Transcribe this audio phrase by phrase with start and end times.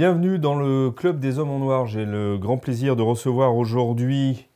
[0.00, 1.86] Bienvenue dans le Club des Hommes en Noir.
[1.86, 4.48] J'ai le grand plaisir de recevoir aujourd'hui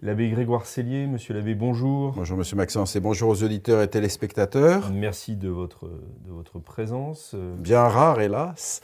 [0.00, 1.06] l'abbé Grégoire Cellier.
[1.06, 2.12] Monsieur l'abbé, bonjour.
[2.12, 4.90] Bonjour Monsieur Maxence et bonjour aux auditeurs et téléspectateurs.
[4.90, 5.84] Merci de votre,
[6.24, 7.36] de votre présence.
[7.58, 8.80] Bien rare, hélas.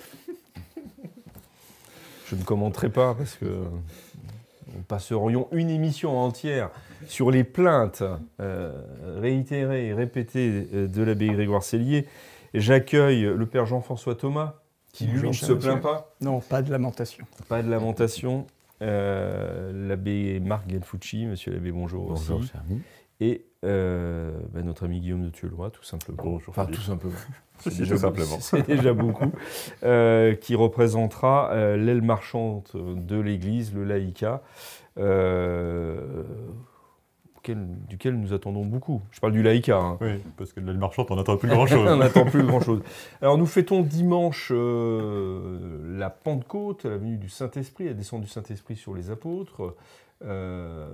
[2.26, 6.68] Je ne commenterai pas parce que nous passerions une émission entière
[7.06, 8.02] sur les plaintes
[8.38, 8.82] euh,
[9.18, 12.06] réitérées et répétées euh, de l'abbé Grégoire Cellier.
[12.52, 14.61] J'accueille le père Jean-François Thomas,
[14.92, 16.14] qui lui ne se plaint pas.
[16.20, 17.26] Non, pas de lamentation.
[17.48, 18.46] Pas de lamentation.
[18.82, 22.08] Euh, l'abbé Marc Gelfucci, monsieur l'abbé, bonjour.
[22.08, 22.48] Bonjour, aussi.
[22.48, 22.80] cher ami.
[23.20, 26.22] Et euh, bah, notre ami Guillaume de Tuelois, tout simplement.
[26.22, 26.48] Bonjour.
[26.48, 27.14] Enfin, tout simplement.
[27.58, 28.40] C'est simplement.
[28.40, 29.30] C'est déjà beaucoup.
[29.84, 34.42] Euh, qui représentera euh, l'aile marchande de l'Église, le laïcat,
[37.50, 39.02] duquel nous attendons beaucoup.
[39.10, 39.78] Je parle du laïcat.
[39.78, 39.98] hein.
[40.00, 41.88] Oui, parce que de l'aile marchande, on n'attend plus grand-chose.
[41.90, 42.80] On n'attend plus grand-chose.
[43.20, 48.76] Alors nous fêtons dimanche euh, la Pentecôte, la venue du Saint-Esprit, la descente du Saint-Esprit
[48.76, 49.74] sur les apôtres.
[50.24, 50.88] Euh,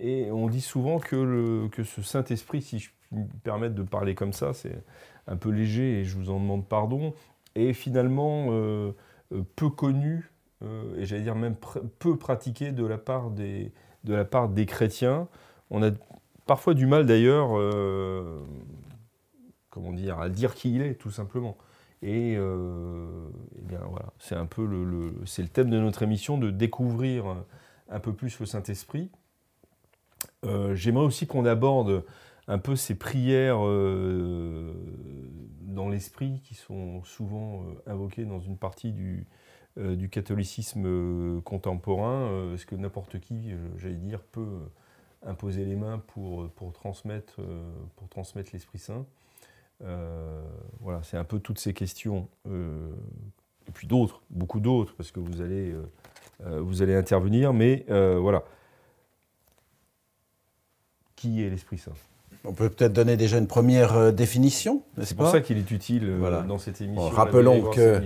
[0.00, 3.82] et on dit souvent que, le- que ce Saint-Esprit, si je puis me permettre de
[3.82, 4.76] parler comme ça, c'est
[5.26, 7.14] un peu léger et je vous en demande pardon,
[7.54, 8.92] est finalement euh,
[9.56, 10.30] peu connu,
[10.98, 13.72] et j'allais dire même pr- peu pratiqué de la part des,
[14.04, 15.28] de la part des chrétiens.
[15.70, 15.90] On a
[16.48, 18.40] parfois du mal d'ailleurs euh,
[19.70, 21.56] comment dire, à dire qui il est, tout simplement.
[22.02, 26.38] Et, euh, eh bien voilà, c'est un peu le, c'est le thème de notre émission,
[26.38, 27.36] de découvrir
[27.88, 29.10] un peu plus le Saint-Esprit.
[30.44, 32.04] Euh, J'aimerais aussi qu'on aborde
[32.48, 34.72] un peu ces prières dans
[35.88, 39.26] l'esprit qui sont souvent invoquées dans une partie du,
[39.76, 42.54] du catholicisme contemporain.
[42.54, 44.60] Est-ce que n'importe qui, j'allais dire, peut
[45.26, 47.62] imposer les mains pour, pour transmettre, euh,
[47.96, 49.04] pour transmettre l'Esprit Saint
[49.82, 50.42] Euh,
[50.80, 52.28] Voilà, c'est un peu toutes ces questions.
[52.48, 52.90] euh,
[53.68, 55.74] et puis d'autres, beaucoup d'autres, parce que vous allez,
[56.46, 57.52] euh, vous allez intervenir.
[57.52, 58.42] Mais voilà.
[61.16, 61.92] Qui est l'Esprit Saint?
[62.44, 66.08] On peut peut-être donner déjà une première définition, n'est-ce C'est pour ça qu'il est utile
[66.18, 66.42] Voilà.
[66.42, 67.10] dans cette émission.
[67.10, 68.00] Bon, rappelons que,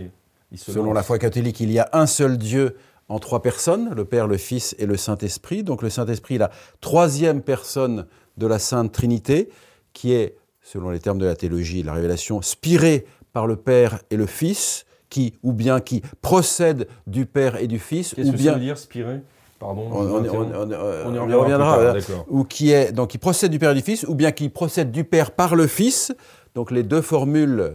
[0.54, 2.76] Selon la foi catholique, il y a un seul Dieu
[3.12, 5.62] en trois personnes, le Père, le Fils et le Saint-Esprit.
[5.64, 6.50] Donc le Saint-Esprit est la
[6.80, 8.06] troisième personne
[8.38, 9.50] de la Sainte Trinité,
[9.92, 13.56] qui est, selon les termes de la théologie et de la révélation, spirée par le
[13.56, 18.28] Père et le Fils, qui, ou bien qui procède du Père et du Fils, Qu'est-ce
[18.28, 19.20] ou que ça bien veut dire, spirer
[19.58, 19.88] Pardon.
[19.92, 23.74] on, vous on- y reviendra tard, ou qui est donc qui procède du Père et
[23.74, 26.12] du Fils, ou bien qui procède du Père par le Fils.
[26.54, 27.74] Donc les deux formules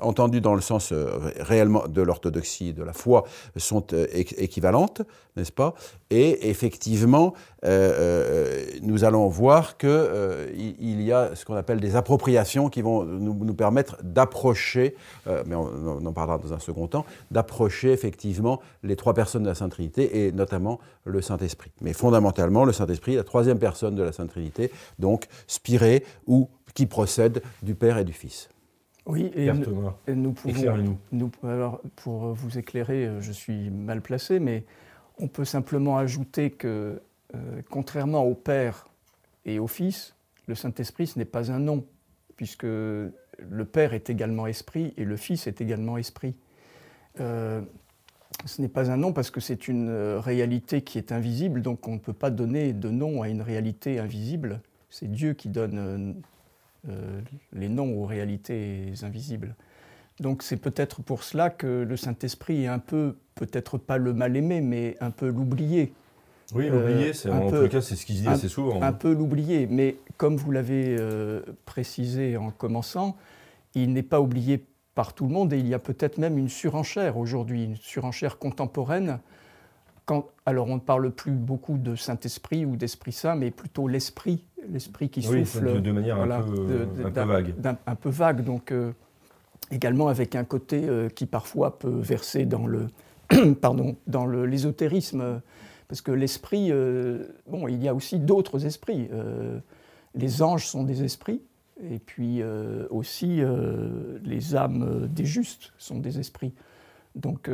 [0.00, 1.06] entendues dans le sens euh,
[1.40, 3.24] réellement de l'orthodoxie, de la foi,
[3.56, 5.02] sont euh, équ- équivalentes,
[5.36, 5.74] n'est-ce pas?
[6.10, 7.32] Et effectivement,
[7.64, 11.96] euh, euh, nous allons voir que euh, il il y a ce qu'on appelle des
[11.96, 14.94] appropriations qui vont nous, nous permettre d'approcher,
[15.26, 15.68] euh, mais on,
[16.02, 19.72] on en parlera dans un second temps, d'approcher effectivement les trois personnes de la Sainte
[19.72, 21.72] Trinité et notamment le Saint-Esprit.
[21.80, 26.86] Mais fondamentalement, le Saint-Esprit, la troisième personne de la Sainte Trinité, donc spiré ou qui
[26.86, 28.48] procède du Père et du Fils.
[29.06, 30.54] Oui, et nous, Thomas, et nous pouvons.
[31.10, 34.64] nous- alors, pour vous éclairer, euh, je suis mal placé, mais
[35.18, 37.00] on peut simplement ajouter que,
[37.34, 38.86] euh, contrairement au Père
[39.44, 40.14] et au Fils,
[40.46, 41.84] le Saint-Esprit, ce n'est pas un nom,
[42.36, 46.34] puisque le Père est également esprit et le Fils est également esprit.
[47.20, 47.60] Euh,
[48.46, 51.86] ce n'est pas un nom parce que c'est une euh, réalité qui est invisible, donc
[51.88, 54.60] on ne peut pas donner de nom à une réalité invisible.
[54.90, 56.12] C'est Dieu qui donne euh, euh,
[57.52, 59.54] les noms aux réalités invisibles.
[60.20, 64.60] Donc c'est peut-être pour cela que le Saint-Esprit est un peu, peut-être pas le mal-aimé,
[64.60, 65.92] mais un peu l'oublié.
[66.54, 68.82] Oui, Euh, c'est un en peu- tout cas, c'est ce qui se dit assez souvent.
[68.82, 73.16] Un peu l'oublié, mais comme vous l'avez euh, précisé en commençant,
[73.74, 76.50] il n'est pas oublié par tout le monde et il y a peut-être même une
[76.50, 79.18] surenchère aujourd'hui, une surenchère contemporaine.
[80.04, 84.44] Quand, alors on ne parle plus beaucoup de Saint-Esprit ou d'Esprit Saint, mais plutôt l'Esprit,
[84.68, 85.74] l'Esprit qui Oui, souffle.
[85.74, 87.54] de, de manière voilà, un, peu, de- de- un peu d'un- vague.
[87.86, 88.92] un peu vague, donc euh,
[89.70, 92.88] également avec un côté euh, qui parfois peut verser dans le
[93.60, 95.38] pardon dans l'ésotérisme, euh,
[95.88, 99.08] parce que l'esprit, euh, bon, il y a aussi d'autres esprits.
[100.14, 101.40] les anges sont des esprits,
[101.82, 102.42] et puis
[102.90, 103.40] aussi
[104.24, 106.52] les âmes des justes sont des esprits.
[107.14, 107.50] Donc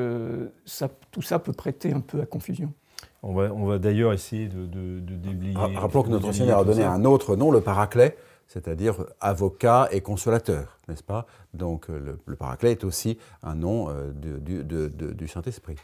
[0.65, 2.73] ça, tout ça peut prêter un peu à confusion.
[3.23, 5.57] On va, on va d'ailleurs essayer de, de, de déblayer.
[5.57, 8.17] Ra- Rappelons que notre Seigneur a donné un autre nom, le paraclet,
[8.47, 11.27] c'est-à-dire avocat et consolateur, n'est-ce pas?
[11.53, 15.27] Donc euh, le, le paraclet est aussi un nom euh, du- du- de- de- du
[15.29, 15.77] Saint-Esprit.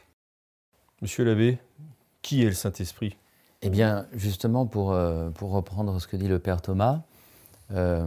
[1.02, 1.58] Monsieur l'abbé,
[2.22, 3.16] qui est le Saint-Esprit?
[3.62, 7.00] Eh bien, justement, pour, euh, pour reprendre ce que dit le Père Thomas,
[7.72, 8.06] euh,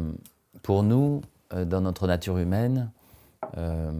[0.63, 1.21] pour nous,
[1.53, 2.91] euh, dans notre nature humaine,
[3.57, 3.91] euh,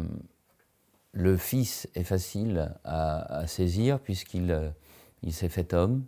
[1.11, 4.69] le Fils est facile à, à saisir puisqu'il euh,
[5.23, 6.03] il s'est fait homme.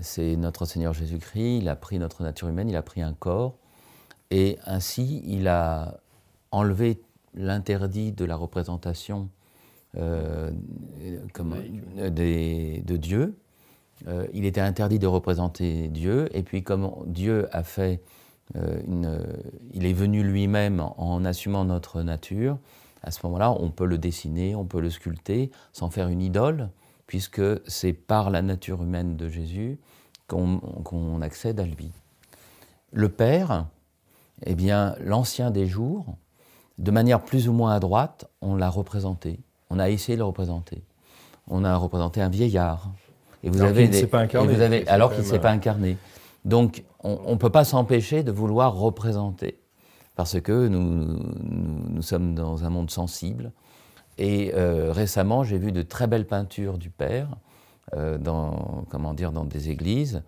[0.00, 3.56] C'est notre Seigneur Jésus-Christ, il a pris notre nature humaine, il a pris un corps,
[4.30, 5.98] et ainsi il a
[6.52, 7.00] enlevé
[7.34, 9.28] l'interdit de la représentation
[9.96, 10.50] euh,
[11.40, 13.36] euh, des- de Dieu,
[14.06, 18.00] euh, il était interdit de représenter Dieu, et puis comme Dieu a fait,
[18.56, 19.26] euh, une,
[19.74, 22.58] il est venu lui-même en assumant notre nature,
[23.02, 26.70] à ce moment-là, on peut le dessiner, on peut le sculpter sans faire une idole,
[27.10, 29.80] puisque c'est par la nature humaine de Jésus
[30.28, 31.90] qu'on accède à lui.
[32.92, 33.66] Le Père,
[34.46, 36.06] eh bien, l'ancien des jours,
[36.78, 39.40] de manière plus ou moins à droite, on l'a représenté.
[39.70, 40.84] On a essayé de le représenter.
[41.48, 42.92] On a représenté un vieillard.
[43.42, 44.52] Et vous Alors avez qu'il ne des- s'est pas incarné.
[44.52, 45.96] et vous avez- C'est alors qu'il ne s'est pas incarné.
[46.44, 49.58] Donc, on ne peut pas s'empêcher de vouloir représenter.
[50.14, 53.50] Parce que nous, nous, nous sommes dans un monde sensible.
[54.22, 57.28] Et euh, récemment, j'ai vu de très belles peintures du Père
[57.96, 60.22] euh, dans, comment dire, dans des églises,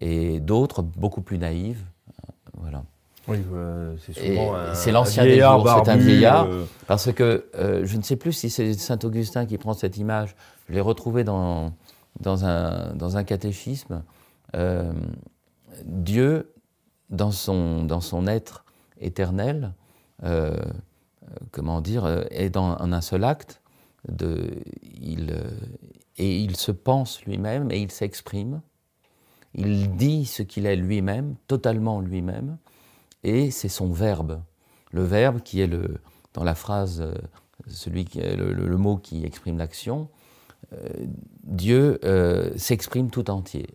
[0.00, 1.82] et d'autres beaucoup plus naïves.
[1.82, 2.82] Euh, Voilà.
[3.26, 6.46] Oui, euh, c'est Et souvent un, c'est l'ancien des jours, c'est un barbu, vieillard.
[6.46, 9.96] euh, Parce que euh, je ne sais plus si c'est Saint Augustin qui prend cette
[9.98, 10.34] image.
[10.68, 11.72] Je l'ai retrouvée dans,
[12.20, 14.02] dans, un, dans un catéchisme.
[15.84, 16.52] Dieu,
[17.10, 18.64] dans son, dans son être
[19.00, 19.72] éternel,
[21.50, 23.60] comment dire, euh, est dans en un seul acte.
[24.08, 24.50] De,
[25.00, 25.50] il, euh,
[26.16, 28.60] et il se pense lui-même et il s'exprime.
[29.54, 32.58] Il dit ce qu'il est lui-même, totalement lui-même,
[33.24, 34.42] et c'est son verbe.
[34.92, 36.00] Le verbe qui est le,
[36.34, 37.14] dans la phrase, euh,
[37.66, 40.08] celui qui le, mot qui exprime l'action,
[40.72, 40.88] euh,
[41.44, 43.66] Dieu euh, s'exprime tout entier.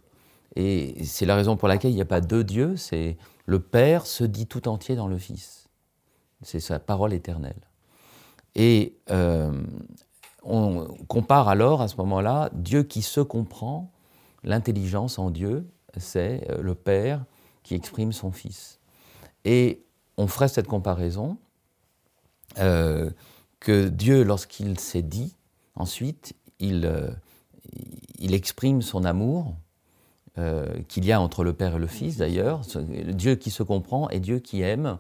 [0.55, 4.05] Et c'est la raison pour laquelle il n'y a pas deux dieux, c'est le Père
[4.05, 5.62] se dit tout entier dans le Fils.
[6.43, 7.59] C'est sa parole éternelle.
[8.55, 9.51] Et euh,
[10.43, 13.91] on compare alors à ce moment-là Dieu qui se comprend,
[14.43, 15.67] l'intelligence en Dieu,
[15.97, 17.23] c'est euh, le Père
[17.63, 18.79] qui exprime son Fils.
[19.45, 19.83] Et
[20.17, 21.37] on ferait cette comparaison
[22.59, 23.09] euh,
[23.59, 25.35] que Dieu, lorsqu'il s'est dit,
[25.75, 26.85] ensuite, il,
[28.19, 29.55] exprime son amour
[30.87, 34.19] qu'il y a entre le Père et le Fils d'ailleurs, Dieu qui se comprend et
[34.19, 34.97] Dieu qui aime.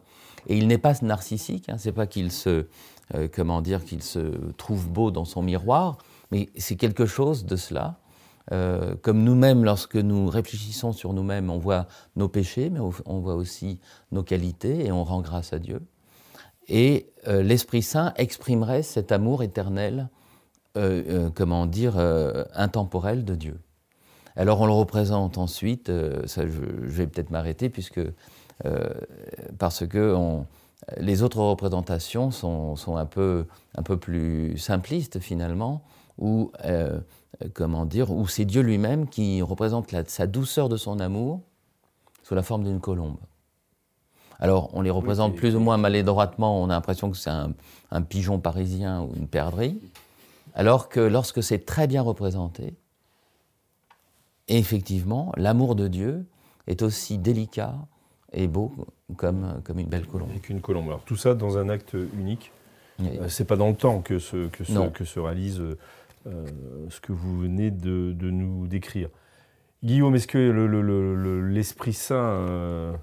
[0.47, 2.67] Et il n'est pas narcissique, hein, c'est pas qu'il se,
[3.15, 5.97] euh, comment se trouve beau dans son miroir,
[6.31, 7.99] mais c'est quelque chose de cela.
[8.51, 11.87] Euh, comme nous-mêmes, lorsque nous réfléchissons sur nous-mêmes, on voit
[12.17, 13.79] nos péchés, mais on- voit aussi
[14.11, 15.81] nos qualités et on rend grâce à Dieu.
[16.67, 20.09] Et euh, l'Esprit Saint exprimerait cet amour éternel,
[21.35, 21.99] comment dire,
[22.55, 23.59] intemporel de Dieu.
[24.35, 25.91] Alors on le représente ensuite,
[26.25, 28.01] ça, je, vais peut-être m'arrêter puisque
[29.57, 30.45] parce que on-
[30.97, 33.45] les autres représentations sont, sont un, peu,
[33.77, 35.81] un peu plus simplistes finalement,
[36.17, 36.99] où euh,
[37.53, 41.39] comment dire, où c'est Dieu lui-même qui représente la- sa douceur de son amour
[42.23, 43.15] sous la forme d'une colombe.
[44.39, 47.53] Alors on les représente plus ou moins maladroitement, on a l'impression que c'est un,
[47.91, 49.79] un pigeon parisien ou une perdrix,
[50.53, 52.75] alors que lorsque c'est très bien représenté,
[54.49, 56.25] effectivement, l'amour de Dieu
[56.67, 57.75] est aussi délicat
[58.33, 58.73] et beau
[59.17, 60.29] comme, comme une belle colombe.
[60.31, 60.87] avec une colombe.
[60.87, 62.51] Alors tout ça dans un acte unique.
[63.01, 64.89] Euh, C'est pas dans le temps que se, que se, Non.
[64.89, 65.77] que se réalise euh,
[66.27, 66.45] euh,
[66.89, 69.09] ce que vous venez de, de nous décrire.
[69.83, 72.93] Guillaume, est-ce que le- le- le- le- l'Esprit Saint euh,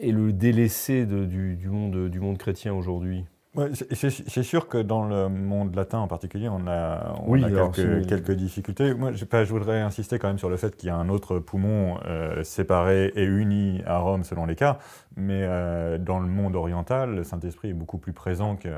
[0.00, 3.24] est le délaissé de- du, du monde, du monde chrétien aujourd'hui?
[3.54, 7.48] Ouais, c'est- sûr que dans le monde latin en particulier, on a, on Oui, a
[7.48, 8.94] alors, quelques, difficultés.
[8.94, 11.98] Moi, je, voudrais insister quand même sur le fait qu'il y a un autre poumon
[12.06, 14.78] euh, séparé et uni à Rome selon les cas,
[15.16, 18.70] mais euh, dans le monde oriental, le Saint-Esprit est beaucoup plus présent que,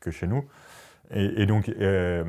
[0.00, 0.44] que chez nous.
[1.10, 2.24] Et, et donc, euh,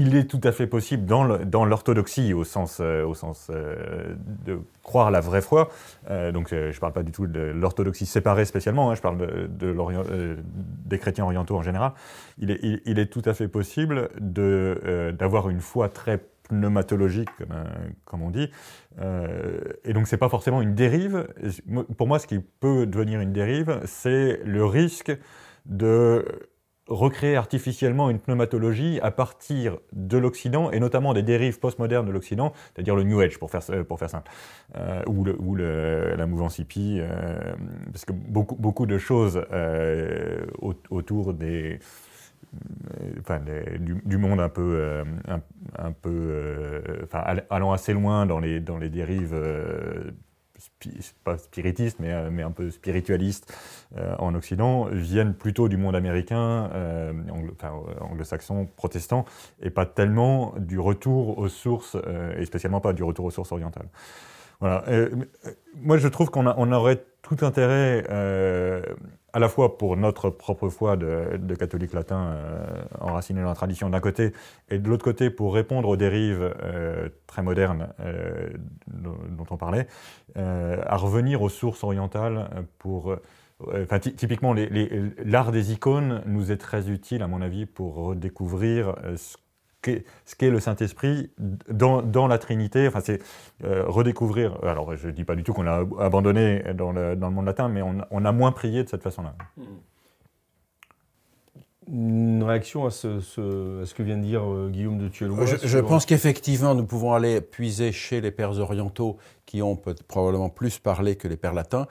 [0.00, 3.12] il est tout à fait possible dans l'orthodoxie, au sens, euh,
[3.50, 4.14] euh,
[4.46, 5.68] de croire la vraie foi.
[6.08, 9.18] Euh, donc, je ne parle pas du tout de l'orthodoxie séparée spécialement, hein, je parle
[9.50, 11.92] des chrétiens orientaux en général.
[12.38, 17.30] Il est, tout à fait possible d'avoir une foi très pneumatologique,
[18.06, 18.50] comme, on dit.
[19.84, 21.28] Et donc, ce n'est pas forcément une dérive.
[21.98, 25.12] Pour moi, ce qui peut devenir une dérive, c'est le risque
[25.66, 26.24] de
[26.90, 32.52] recréer artificiellement une pneumatologie à partir de l'Occident et notamment des dérives postmodernes de l'Occident,
[32.74, 34.30] c'est-à-dire le New Age pour faire, pour faire simple,
[34.76, 37.38] euh, ou, le, ou le, la mouvance hippie, euh,
[37.92, 40.44] parce que beaucoup, beaucoup de choses euh,
[40.90, 41.78] autour des,
[43.20, 43.40] enfin,
[43.78, 45.04] du, monde un peu, euh,
[45.78, 49.36] un, peu, enfin, allant assez loin dans les, dans les dérives
[51.24, 53.52] pas spiritiste, mais, euh, mais, un peu spiritualiste
[53.96, 57.56] euh, en Occident, viennent plutôt du monde américain, euh, anglo,
[58.00, 59.24] anglo-saxon, protestant,
[59.62, 61.96] et pas tellement du retour aux sources,
[62.36, 63.88] et spécialement pas du retour aux sources orientales.
[64.60, 64.84] Voilà.
[65.74, 68.04] moi, je trouve qu'on on aurait tout intérêt
[69.32, 72.66] à la fois pour notre propre foi de, de catholique latin euh,
[73.00, 74.32] enraciné dans la tradition d'un côté,
[74.68, 78.50] et de l'autre côté pour répondre aux dérives euh, très modernes euh,
[78.88, 79.86] dont on parlait,
[80.36, 83.16] euh, à revenir aux sources orientales pour...
[84.16, 84.54] Typiquement,
[85.22, 89.36] l'art des icônes nous est très utile, à mon avis, pour redécouvrir ce
[89.84, 91.30] ce qu'est le Saint-Esprit
[91.68, 92.86] dans, dans, la Trinité.
[92.88, 93.20] Enfin, c'est
[93.64, 94.58] euh, redécouvrir.
[94.62, 97.46] Alors, je ne dis pas du tout qu'on l'a abandonné dans le, dans le, monde
[97.46, 99.34] latin, mais on, on, a moins prié de cette façon-là.
[101.88, 105.44] Une réaction à ce, ce, à ce, que vient de dire euh, Guillaume de Thuelois
[105.46, 110.50] Je, je pense qu'effectivement, nous pouvons aller puiser chez les pères orientaux qui ont probablement
[110.50, 111.86] plus parlé que les pères latins.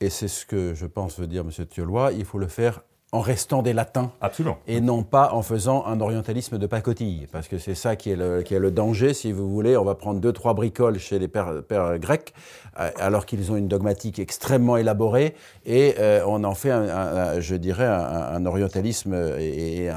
[0.00, 1.66] Et c'est ce que je pense veut dire M.
[1.66, 2.12] Thieulois.
[2.12, 4.12] Il faut le faire en restant des latins.
[4.20, 4.58] Absolument.
[4.66, 7.26] Et non pas en faisant un orientalisme de pacotille.
[7.32, 9.78] Parce que c'est ça qui est, le, qui est, le, danger, si vous voulez.
[9.78, 12.34] On va prendre deux, trois bricoles chez les pères, pères grecs,
[12.78, 15.34] euh, alors qu'ils ont une dogmatique extrêmement élaborée,
[15.64, 19.88] et euh, on en fait, un, un, je dirais, un, un orientalisme et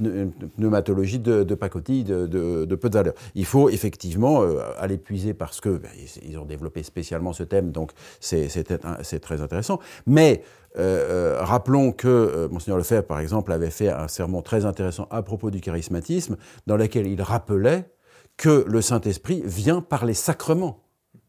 [0.00, 3.14] une pneumatologie de, de pacotille de, de, de, peu de valeur.
[3.34, 5.90] Il faut effectivement euh, aller puiser parce que ben,
[6.22, 9.78] ils ont développé spécialement ce thème, donc c'est très intéressant.
[10.06, 10.42] Mais
[10.76, 15.06] euh, euh, rappelons que euh, Monseigneur Lefebvre, par exemple, avait fait un sermon très intéressant
[15.10, 17.90] à propos du charismatisme, dans lequel il rappelait
[18.36, 20.80] que le Saint-Esprit vient par les sacrements.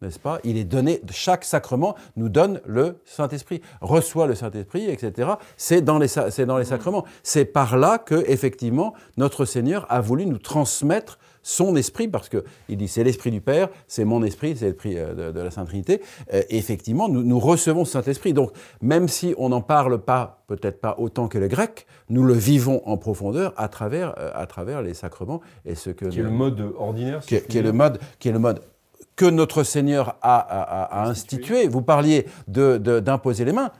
[0.02, 0.40] N'est-ce pas?
[0.44, 5.34] Il est donné, chaque sacrement nous donne le Saint-Esprit, reçoit le Saint-Esprit, etc.
[5.58, 6.08] C'est dans, les,
[6.46, 7.06] dans les sacrements.
[7.24, 12.42] C'est par là que, effectivement, notre Seigneur a voulu nous transmettre son esprit, parce qu'il
[12.76, 16.02] dit c'est l'esprit du Père, c'est mon esprit, c'est l'esprit de, de, la Sainte Trinité.
[16.34, 18.34] Euh, effectivement, nous, nous recevons ce Saint-Esprit.
[18.34, 22.34] Donc, même si on n'en parle pas, peut-être pas autant que les Grecs, nous le
[22.34, 26.24] vivons en profondeur à travers, euh, à travers les sacrements et ce que qui est
[26.24, 28.62] le mode ordinaire, qui, qui est le mode, qui est le mode
[29.16, 31.68] que notre Seigneur a, a, a institué.
[31.68, 33.72] Vous parliez d'imposer de, les mains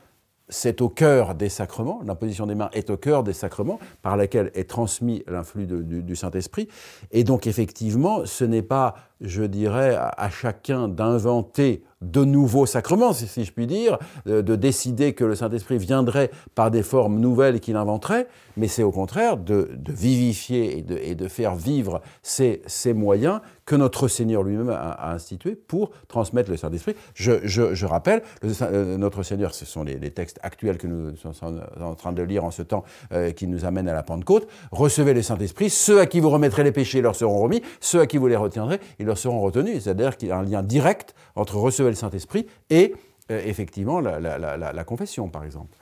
[0.50, 4.52] c'est au cœur des sacrements, l'imposition des mains est au cœur des sacrements par lesquels
[4.54, 6.68] est transmis l'influx du, du Saint-Esprit.
[7.12, 13.46] Et donc effectivement, ce n'est pas, je dirais, à, chacun d'inventer de nouveaux sacrements, si
[13.46, 17.76] je puis dire, de, de décider que le Saint-Esprit viendrait par des formes nouvelles qu'il
[17.76, 22.62] inventerait, mais c'est au contraire de, vivifier et de, faire vivre ces,
[22.94, 26.96] moyens que notre Seigneur lui-même a, institués pour transmettre le Saint-Esprit.
[27.16, 31.34] Je, rappelle, le, euh, notre Seigneur, ce sont les, textes actuels que nous sommes
[31.82, 34.48] en train de lire en ce temps euh, qui nous amènent à la Pentecôte.
[34.72, 38.06] Recevez le Saint-Esprit, ceux à qui vous remettrez les péchés leur seront remis, ceux à
[38.06, 39.84] qui vous les retiendrez, ils leur seront retenus.
[39.84, 42.94] C'est-à-dire qu'il y a un lien direct entre recevoir le Saint-Esprit et
[43.32, 45.76] euh, effectivement la, la, la, la, confession, par exemple.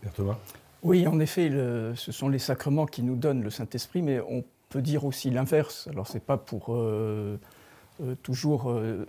[0.00, 0.36] Père Thomas?
[0.82, 4.42] Oui, en effet, le, ce sont les sacrements qui nous donnent le Saint-Esprit, mais on
[4.72, 5.88] peut dire aussi l'inverse.
[5.92, 7.38] Alors, ce n'est pas pour euh,
[8.02, 9.06] euh, toujours euh,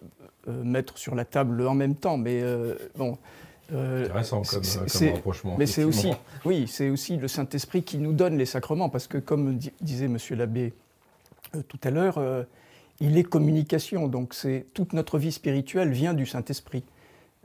[0.47, 2.43] mettre sur la table en même temps, mais
[2.95, 3.17] bon.
[3.71, 5.55] Intéressant comme, comme rapprochement.
[5.57, 6.11] Mais c'est aussi,
[6.45, 10.35] oui, c'est aussi le Saint-Esprit qui nous donne les sacrements, parce que comme disait Monsieur
[10.35, 10.73] l'abbé
[11.67, 12.19] tout à l'heure,
[13.03, 14.07] il est communication.
[14.07, 16.83] Donc c'est toute notre vie spirituelle vient du Saint-Esprit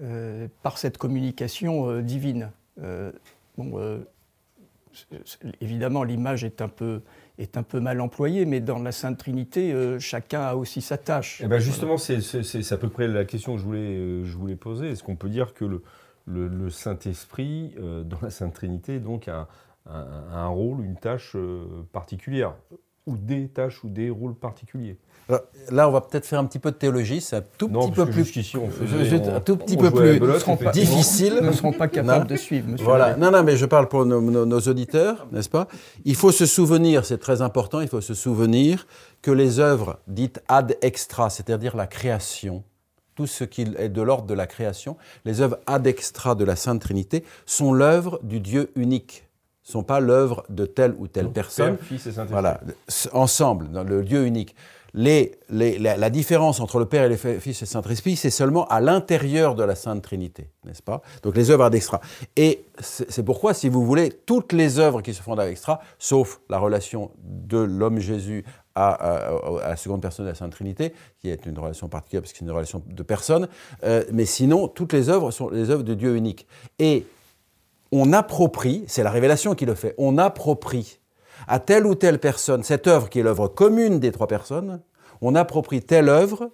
[0.01, 2.51] euh, par cette communication euh, divine.
[2.81, 3.11] Euh,
[3.57, 4.01] bon,
[5.61, 7.03] évidemment, l'image est un peu
[7.39, 11.41] est un peu mal employée, mais dans la Sainte Trinité, chacun a aussi sa tâche.
[11.45, 14.91] Eh ben justement, c'est à peu près la question que je voulais, je voulais poser.
[14.91, 15.81] Est-ce qu'on peut dire que
[16.27, 19.47] le, Saint-Esprit, dans la Sainte Trinité, donc, a
[19.87, 21.37] un rôle, une tâche
[21.93, 22.55] particulière,
[23.09, 24.99] ou des tâches ou des rôles particuliers
[25.29, 27.87] alors, là, on va peut-être faire un petit peu de théologie, c'est un tout non,
[27.87, 31.41] petit peu plus, ici, on faisait, on, un tout petit peu plus belote, difficile.
[31.43, 32.67] Nous ne serons pas capables de suivre.
[32.67, 33.15] Monsieur voilà.
[33.17, 35.69] Non, non, mais je parle pour nos, nos, nos auditeurs, n'est-ce pas?
[36.07, 38.87] Il faut se souvenir, c'est très important, il faut se souvenir
[39.21, 42.65] que les œuvres dites ad extra, c'est-à-dire la création,
[43.15, 44.97] tout ce qui est de l'ordre de la création,
[45.27, 49.28] les œuvres ad extra de la Sainte Trinité sont l'œuvre du Dieu unique
[49.69, 51.77] sont pas l'œuvre de telle ou telle Donc, personne.
[51.77, 52.61] Père, fils et voilà,
[53.13, 54.55] ensemble, dans le Dieu unique.
[54.95, 58.31] les, les, la, la, différence entre le Père et le Fils et le Saint-Esprit, c'est
[58.31, 61.03] seulement à l'intérieur de la Sainte Trinité, n'est-ce pas?
[61.23, 62.01] Donc les œuvres ad extra.
[62.37, 66.41] Et c'est pourquoi, si vous voulez, toutes les œuvres qui se font ad extra, sauf
[66.49, 69.17] la relation de l'homme Jésus à, à,
[69.65, 72.39] à, la seconde personne de la Sainte Trinité, qui est une relation particulière parce que
[72.39, 73.49] c'est une relation de personne,
[73.85, 76.47] euh, mais sinon, toutes les œuvres sont les œuvres de Dieu unique.
[76.79, 77.05] Et
[77.93, 80.99] on approprie, c'est la révélation qui le fait, on approprie
[81.47, 84.81] à telle ou telle personne cette œuvre qui est l'œuvre commune des trois personnes,
[85.21, 86.51] on approprie telle œuvre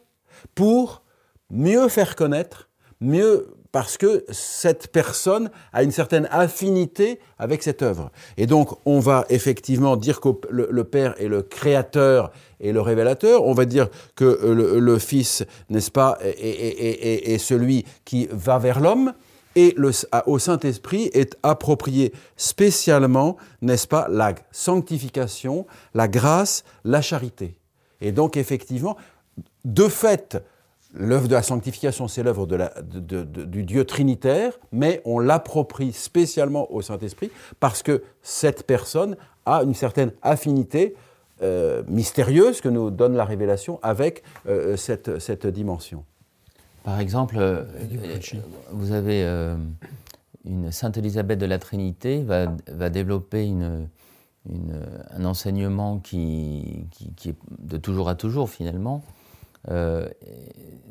[0.55, 1.03] pour
[1.51, 2.69] mieux faire connaître,
[3.01, 8.13] mieux parce que cette personne a une certaine affinité avec cette œuvre.
[8.37, 13.45] Et donc, on va effectivement dire que le, Père est le créateur et le révélateur.
[13.45, 19.13] On va dire que le, le Fils, n'est-ce pas, est, celui qui va vers l'homme.
[19.57, 19.91] Et le,
[20.27, 27.59] au Saint-Esprit est approprié spécialement, n'est-ce pas, la sanctification, la grâce, la charité.
[28.01, 28.97] Et donc, effectivement,
[29.65, 30.43] de fait,
[30.95, 37.31] l'œuvre de la sanctification, c'est l'œuvre du Dieu trinitaire, mais on l'approprie spécialement au Saint-Esprit
[37.61, 40.95] parce que cette personne a une certaine affinité
[41.43, 46.05] euh, mystérieuse que nous donne la révélation avec euh, cette, cette dimension.
[46.85, 47.65] Par exemple, euh,
[48.71, 49.57] vous avez euh,
[50.45, 53.89] une Sainte Élisabeth de la Trinité va, va développer une,
[54.49, 59.03] une, un enseignement qui, qui, qui, est de toujours à toujours finalement,
[59.71, 60.07] euh,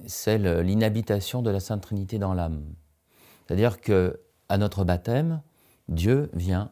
[0.08, 2.64] c'est l'inhabitation de la Sainte Trinité dans l'âme.
[3.46, 4.20] C'est-à-dire que
[4.50, 5.42] à notre baptême,
[5.90, 6.72] Dieu vient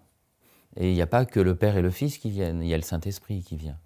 [0.78, 2.74] et il n'y a pas que le Père et le Fils qui viennent, il y
[2.74, 3.78] a le Saint-Esprit qui vient.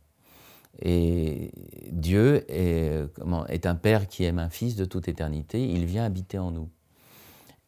[0.81, 1.51] Et
[1.91, 6.03] Dieu est, comment, est, un Père qui aime un Fils de toute éternité, il vient
[6.03, 6.69] habiter en nous.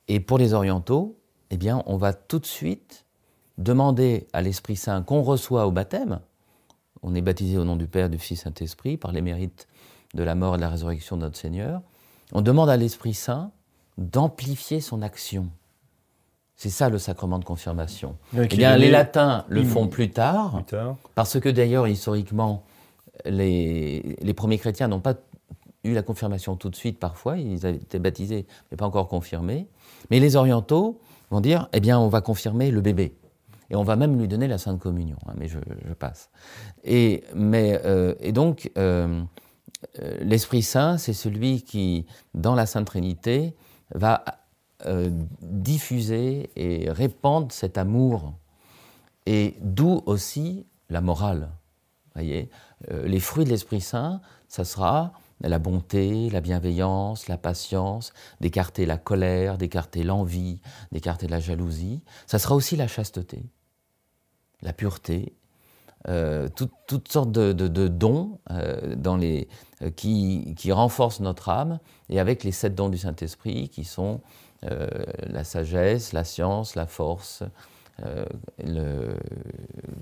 [0.08, 1.18] Et pour les orientaux,
[1.50, 3.06] eh bien, on va tout de suite
[3.58, 6.20] demander à l'Esprit Saint qu'on reçoit au baptême.
[7.02, 9.68] On est baptisé au nom du Père, du Fils, Saint-Esprit, par les mérites
[10.14, 11.82] de la mort et de la résurrection de notre Seigneur.
[12.34, 13.52] On demande à l'Esprit Saint
[13.98, 15.48] d'amplifier son action.
[16.56, 18.18] C'est ça le sacrement de confirmation.
[18.36, 20.96] eh bien, les latins le font plus tard, plus tard.
[21.14, 22.64] parce que d'ailleurs, historiquement,
[23.26, 25.16] les, premiers chrétiens n'ont pas
[25.84, 29.68] eu la confirmation tout de suite parfois, ils avaient été baptisés mais pas encore confirmés.
[30.10, 31.00] Mais les orientaux
[31.30, 33.16] vont dire, eh bien on va confirmer le bébé.
[33.70, 35.60] Et on va même lui donner la Sainte Communion, hein, mais je,
[36.00, 36.30] passe.
[36.86, 39.24] Et, euh, donc, euh,
[40.22, 43.56] l'Esprit Saint, c'est celui qui, dans la Sainte Trinité,
[43.94, 44.24] va
[44.86, 45.10] euh,
[45.42, 48.34] diffuser et répandre cet amour.
[49.26, 51.50] Et d'où aussi la morale.
[52.14, 58.14] Voyez euh, les fruits de l'Esprit Saint, ça sera la bonté, la bienveillance, la patience,
[58.42, 60.60] d'écarter la colère, d'écarter l'envie,
[60.92, 62.02] d'écarter la jalousie.
[62.26, 63.44] Ça sera aussi la chasteté,
[64.62, 65.34] la pureté,
[66.08, 67.52] euh, tout, toutes sortes de,
[67.88, 68.96] dons euh,
[69.82, 74.22] euh, qui, renforcent notre âme, et avec les sept dons du Saint-Esprit qui sont
[74.64, 74.88] euh,
[75.28, 77.48] la sagesse, la science, la force, euh,
[78.64, 79.18] le,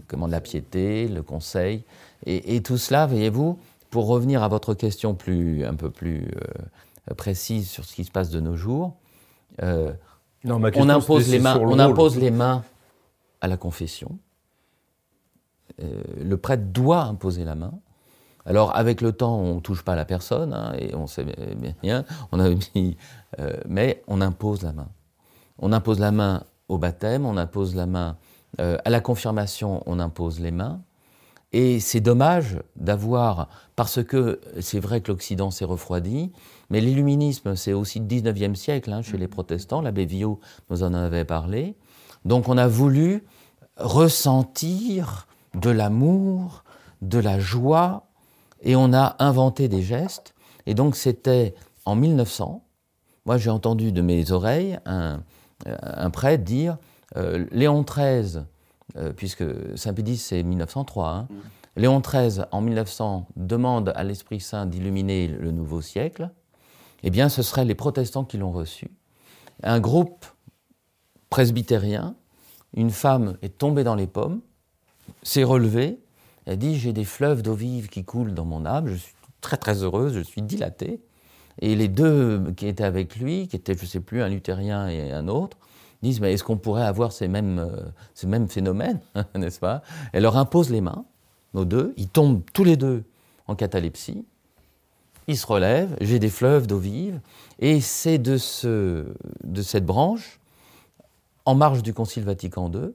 [0.07, 1.83] comment, la piété, le conseil.
[2.25, 3.57] Et, et tout cela, voyez-vous,
[3.89, 6.27] pour revenir à votre question plus, un peu plus
[7.09, 8.97] euh, précise sur ce qui se passe de nos jours,
[9.61, 9.93] euh,
[10.45, 12.63] on, impose les, mains, on impose les mains
[13.41, 14.17] à la confession.
[15.81, 17.73] Euh, le prêtre doit imposer la main.
[18.45, 21.25] Alors, avec le temps, on ne touche pas la personne, hein, et on sait
[21.81, 22.95] bien, on a mis,
[23.39, 24.89] euh, mais on impose la main.
[25.57, 28.17] On impose la main au baptême, on impose la main
[28.59, 30.81] euh, à la confirmation, on impose les mains.
[31.51, 36.31] Et c'est dommage d'avoir, parce que c'est vrai que l'Occident s'est refroidi,
[36.69, 40.93] mais l'illuminisme, c'est aussi le 19e siècle hein, chez les protestants, l'abbé Villot nous en
[40.93, 41.75] avait parlé.
[42.25, 43.23] Donc on a voulu
[43.77, 46.63] ressentir de l'amour,
[47.01, 48.07] de la joie,
[48.61, 50.33] et on a inventé des gestes.
[50.65, 52.63] Et donc c'était en 1900,
[53.25, 55.21] moi j'ai entendu de mes oreilles un,
[55.65, 56.77] un prêtre dire
[57.17, 58.43] euh, Léon XIII,
[58.97, 59.43] euh, puisque
[59.75, 61.35] Saint-Pédis c'est 1903, hein, mmh.
[61.77, 66.29] Léon XIII en 1900 demande à l'Esprit Saint d'illuminer le nouveau siècle,
[67.03, 68.89] eh bien ce seraient les protestants qui l'ont reçu.
[69.63, 70.25] Un groupe
[71.29, 72.15] presbytérien,
[72.73, 74.41] une femme est tombée dans les pommes,
[75.23, 75.99] s'est relevée,
[76.45, 79.57] elle dit J'ai des fleuves d'eau vive qui coulent dans mon âme, je suis très
[79.57, 81.01] très heureuse, je suis dilatée.
[81.61, 84.87] Et les deux qui étaient avec lui, qui étaient, je ne sais plus, un luthérien
[84.87, 85.57] et un autre,
[86.01, 87.81] disent Mais est-ce qu'on pourrait avoir ces mêmes, euh,
[88.13, 88.99] ces mêmes phénomènes,
[89.35, 89.81] n'est-ce pas?
[90.13, 91.05] Elle leur impose les mains,
[91.53, 93.03] nos deux, ils tombent tous les deux
[93.47, 94.25] en catalepsie,
[95.27, 97.19] ils se relèvent, j'ai des fleuves d'eau vive,
[97.59, 99.05] et c'est de, ce,
[99.43, 100.39] de cette branche,
[101.45, 102.91] en marge du Concile Vatican II,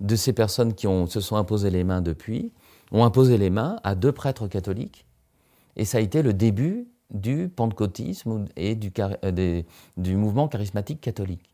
[0.00, 2.52] de ces personnes qui ont, se sont imposées les mains depuis,
[2.92, 5.06] ont imposé les mains à deux prêtres catholiques.
[5.76, 9.62] Et ça a été le début du pentecôtisme et du, euh,
[9.96, 11.50] du mouvement charismatique catholique.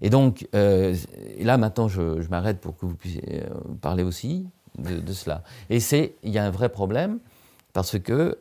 [0.00, 0.94] Et donc, euh,
[1.40, 3.48] là maintenant, je, m'arrête pour que vous puissiez euh,
[3.80, 4.46] parler aussi
[4.78, 5.44] de, cela.
[5.70, 7.20] Et c'est, il y a un vrai problème
[7.72, 8.36] parce que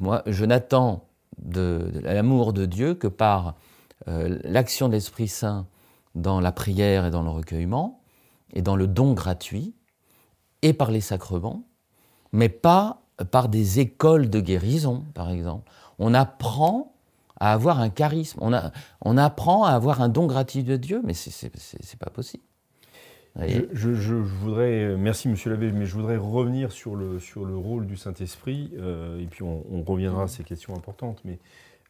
[0.00, 1.04] moi, je n'attends
[1.38, 3.56] de, l'amour de Dieu que par
[4.06, 5.66] l'action de l'Esprit Saint
[6.14, 8.00] dans la prière et dans le recueillement
[8.54, 9.74] et dans le don gratuit
[10.62, 11.64] et par les sacrements,
[12.32, 15.70] mais pas par des écoles de guérison, par exemple.
[15.98, 16.92] On apprend
[17.38, 21.98] à avoir un charisme, on, apprend à avoir un don gratuit de Dieu, mais c'est
[21.98, 22.44] pas possible.
[23.72, 27.96] Je, voudrais, merci Monsieur l'abbé, mais je voudrais revenir sur le, sur le rôle du
[27.96, 31.38] Saint-Esprit, euh, et puis on, reviendra à ces questions importantes, mais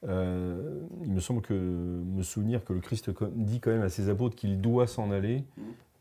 [0.09, 4.09] euh, il me semble que me souvenir que le Christ dit quand même à ses
[4.09, 5.45] apôtres qu'il doit s'en aller,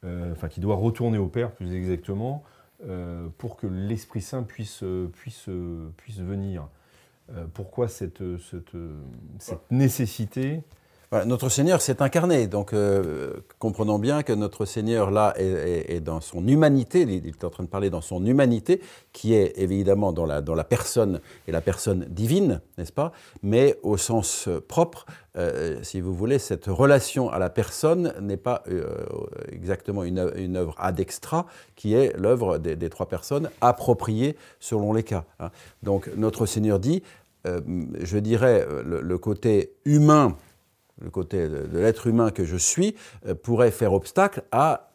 [0.05, 2.43] euh, enfin qu'il doit retourner au Père plus exactement,
[2.83, 5.49] euh, pour que l'Esprit Saint puisse, puisse,
[5.97, 6.67] puisse venir.
[7.29, 8.21] Euh, pourquoi cette
[9.69, 10.63] nécessité
[11.25, 16.47] notre Seigneur s'est incarné, donc euh, comprenons bien que notre Seigneur là est, dans son
[16.47, 20.39] humanité, il est en train de parler dans son humanité, qui est évidemment dans la,
[20.39, 21.19] dans la personne
[21.49, 23.11] et la personne divine, n'est-ce pas?
[23.43, 28.63] Mais au sens propre, euh, si vous voulez, cette relation à la personne n'est pas
[28.69, 28.85] euh,
[29.51, 31.45] exactement une, une, œuvre ad extra,
[31.75, 35.25] qui est l'œuvre des, trois personnes appropriées selon les cas.
[35.41, 35.49] Hein.
[35.83, 37.03] Donc notre Seigneur dit,
[37.43, 40.37] je dirais, le côté humain
[41.01, 42.95] le côté de, l'être humain que je suis,
[43.27, 44.91] euh, pourrait faire obstacle à,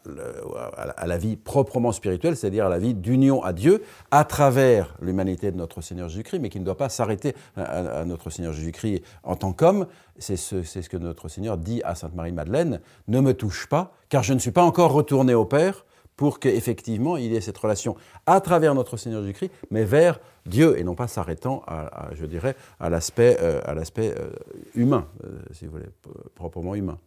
[0.77, 5.51] à, la vie proprement spirituelle, c'est-à-dire à la vie d'union à Dieu à travers l'humanité
[5.51, 9.35] de notre Seigneur Jésus-Christ, mais qui ne doit pas s'arrêter à, notre Seigneur Jésus-Christ en
[9.35, 9.87] tant qu'homme.
[10.17, 14.23] C'est ce, ce que notre Seigneur dit à Sainte Marie-Madeleine, ne me touche pas, car
[14.23, 15.85] je ne suis pas encore retourné au Père,
[16.17, 20.77] pour qu'effectivement il y ait cette relation à travers notre Seigneur Jésus-Christ, mais vers Dieu,
[20.77, 24.29] et non pas s'arrêtant, à, je dirais, à l'aspect euh, euh,
[24.75, 25.89] humain, euh, si vous voulez,
[26.35, 26.97] proprement humain.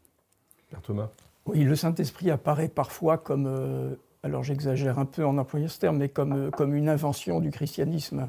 [0.71, 1.09] Père Thomas
[1.47, 6.09] Oui, le Saint-Esprit apparaît parfois comme, alors j'exagère un peu en employant ce terme, mais
[6.09, 8.29] comme, comme une invention du christianisme.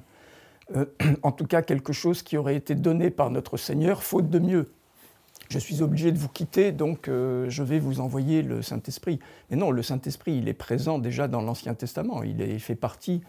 [1.23, 4.71] en tout cas, quelque chose qui aurait été donné par notre Seigneur, faute de mieux
[5.51, 9.19] je suis obligé de vous quitter, donc euh, je vais vous envoyer le Saint-Esprit.
[9.49, 13.19] Mais non, le Saint-Esprit, il est présent déjà dans l'Ancien Testament, il, fait partie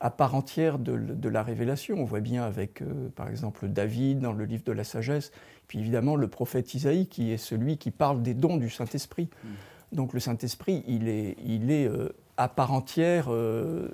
[0.00, 1.98] à part entière de, la révélation.
[1.98, 5.30] On voit bien avec, euh, par exemple, David dans le livre de la sagesse,
[5.68, 9.28] puis évidemment le prophète Isaïe, qui est celui qui parle des dons du Saint-Esprit.
[9.44, 9.48] Mm.
[9.92, 13.28] Donc le Saint-Esprit, il est, il est euh, à part entière...
[13.28, 13.92] dans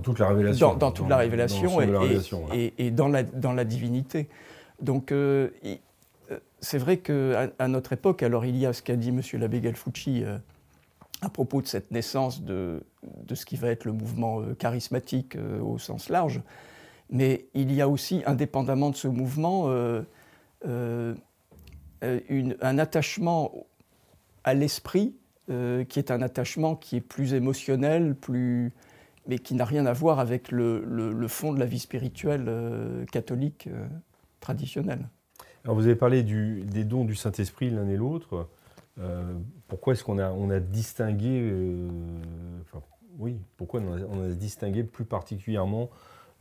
[0.00, 0.76] toute la révélation.
[0.76, 1.80] Dans, toute la révélation,
[2.52, 4.28] et, et, dans, la, dans la divinité.
[4.80, 5.12] Donc
[6.60, 9.20] c'est vrai qu'à notre époque, alors il y a ce qu'a dit M.
[9.34, 10.38] l'abbé Galfucci euh,
[11.22, 12.82] à propos de cette naissance de,
[13.32, 16.40] ce qui va être le mouvement euh, charismatique euh, au sens large,
[17.10, 19.70] mais il y a aussi, indépendamment de ce mouvement,
[20.64, 21.14] un
[22.78, 23.52] attachement
[24.42, 25.14] à l'esprit
[25.46, 28.72] qui est un attachement qui est plus émotionnel, plus,
[29.28, 33.68] mais qui n'a rien à voir avec le fond de la vie spirituelle catholique
[34.40, 35.06] traditionnelle
[35.74, 38.48] vous avez parlé des dons du Saint-Esprit l'un et l'autre.
[39.00, 39.22] Euh,
[39.68, 41.88] pourquoi est-ce qu'on a, on a distingué, euh,
[43.18, 45.90] oui, pourquoi on a, distingué plus particulièrement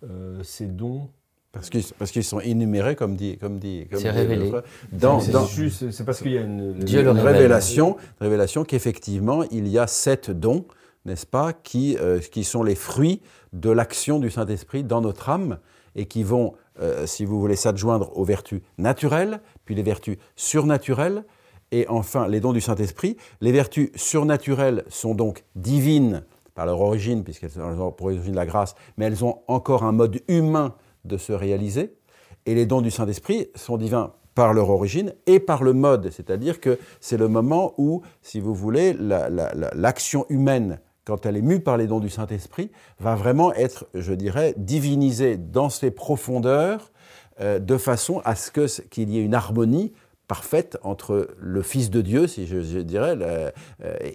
[0.04, 1.10] euh, ces dons?
[1.52, 3.38] Parce qu'ils, parce qu'ils sont énumérés, comme dit.
[3.38, 4.52] Comme dit c'est révélé.
[4.92, 6.76] Dans, c'est, parce qu'il y a une,
[7.18, 10.66] révélation, révélation qu'effectivement, il y a sept dons,
[11.06, 11.98] n'est-ce pas, qui,
[12.32, 13.22] qui sont les fruits
[13.54, 15.60] de l'action du Saint-Esprit dans notre âme
[15.96, 21.26] et qui vont, euh, si vous voulez, s'adjoindre aux vertus naturelles, puis les vertus surnaturelles,
[21.72, 23.18] et enfin les dons du Saint-Esprit.
[23.42, 28.76] Les vertus surnaturelles sont donc divines par leur origine, puisqu'elles ont pour origine la grâce,
[28.98, 31.96] mais elles ont encore un mode humain de se réaliser.
[32.46, 36.60] Et les dons du Saint-Esprit sont divins par leur origine et par le mode, c'est-à-dire
[36.60, 38.96] que c'est le moment où, si vous voulez,
[39.74, 44.14] l'action humaine quand elle est mue par les dons du Saint-Esprit, va vraiment être, je
[44.14, 46.92] dirais, divinisée dans ses profondeurs,
[47.42, 48.50] euh, de façon à ce
[48.82, 49.94] qu'il y ait une harmonie
[50.28, 53.52] parfaite entre le Fils de Dieu, si je, dirais, euh,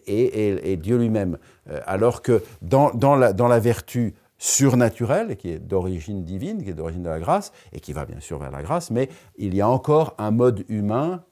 [0.07, 1.38] et, Dieu lui-même.
[1.68, 7.11] Euh, alors que dans, la, vertu surnaturelle, qui est d'origine divine, qui est d'origine de
[7.11, 10.14] la grâce, et qui va bien sûr vers la grâce, mais il y a encore
[10.18, 11.22] un mode humain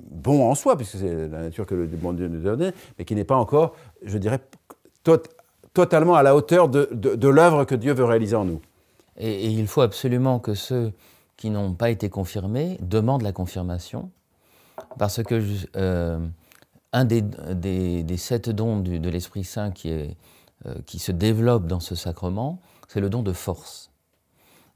[0.00, 3.14] bon en soi, puisque c'est la nature que le bon Dieu nous donne, mais qui
[3.14, 4.40] n'est pas encore, je dirais,
[5.72, 8.60] totalement à la hauteur de, l'œuvre que Dieu veut réaliser en nous.
[9.16, 10.92] Et, il faut absolument que ceux
[11.36, 14.10] qui n'ont pas été confirmés demandent la confirmation,
[14.98, 15.42] parce que
[15.76, 16.18] euh,
[16.92, 20.08] un des, sept dons de l'Esprit Saint euh,
[20.86, 23.90] qui se développe dans ce sacrement, c'est le don de force.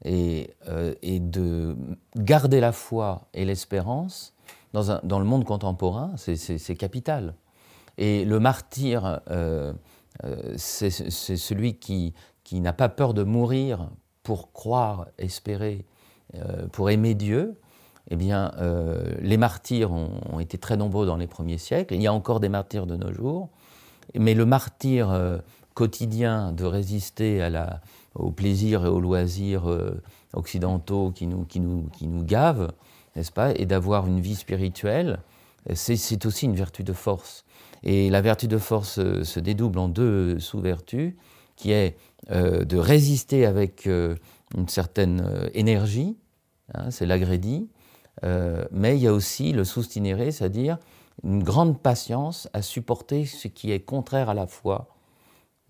[0.04, 1.76] et, euh, de
[2.16, 4.34] garder la foi et l'espérance
[4.72, 7.34] dans, le monde contemporain, c'est- capital.
[7.96, 9.20] Et le martyr,
[10.56, 12.14] c'est c'est celui qui,
[12.52, 13.90] n'a pas peur de mourir
[14.22, 15.84] pour croire, espérer,
[16.36, 17.60] euh, pour aimer Dieu.
[18.10, 21.94] Eh bien, euh, les martyrs ont, été très nombreux dans les premiers siècles.
[21.94, 23.48] Il y a encore des martyrs de nos jours.
[24.14, 25.38] Mais le martyr euh,
[25.72, 27.48] quotidien de résister
[28.14, 30.02] aux plaisirs et aux loisirs euh,
[30.34, 32.72] occidentaux qui nous, qui nous, gavent,
[33.16, 35.20] n'est-ce pas, et d'avoir une vie spirituelle,
[35.72, 37.43] c'est aussi une vertu de force.
[37.84, 41.14] Et la vertu de force euh, se dédouble en deux sous-vertus,
[41.56, 41.96] qui est
[42.30, 44.16] euh, de résister avec euh,
[44.56, 46.16] une certaine énergie,
[46.74, 47.68] hein, c'est l'agrédit,
[48.24, 50.78] euh, mais il y a aussi le soustinéré, c'est-à-dire
[51.22, 54.88] une grande patience à supporter ce qui est contraire à la foi,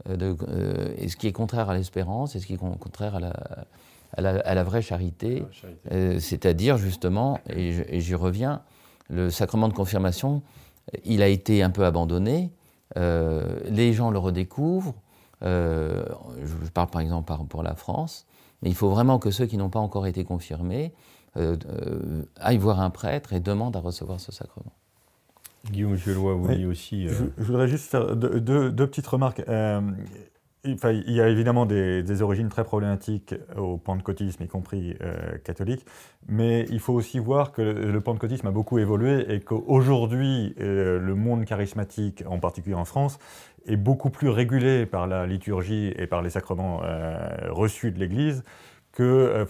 [0.09, 3.17] de- euh, et ce qui est contraire à l'espérance, et ce qui est con- contraire
[3.17, 3.33] à la,
[4.17, 5.43] à la- à la vraie charité,
[5.93, 8.63] euh, c'est-à-dire justement, et j'y reviens,
[9.11, 10.43] le sacrement de confirmation,
[11.05, 12.53] il a été un peu abandonné,
[12.97, 14.95] euh, les gens le redécouvrent,
[15.43, 16.05] euh,
[16.45, 18.27] je parle par exemple pour la France,
[18.63, 20.93] mais il faut vraiment que ceux qui n'ont pas encore été confirmés
[21.37, 24.73] euh, euh, aillent voir un prêtre et demandent à recevoir ce sacrement.
[25.71, 26.57] Guillaume Gelois, vous Oui.
[26.59, 27.09] dites aussi.
[27.09, 29.43] euh, Je, je voudrais juste faire deux, deux- deux petites remarques.
[30.65, 35.85] Il, y a évidemment des, origines très problématiques au pentecôtisme, y compris euh, catholique,
[36.27, 40.99] mais il faut aussi voir que le, le pentecôtisme a beaucoup évolué et qu'aujourd'hui, euh,
[40.99, 43.19] le monde charismatique, en particulier en France,
[43.67, 48.43] est beaucoup plus régulé par la liturgie et par les sacrements euh, reçus de l'Église
[48.95, 49.45] que,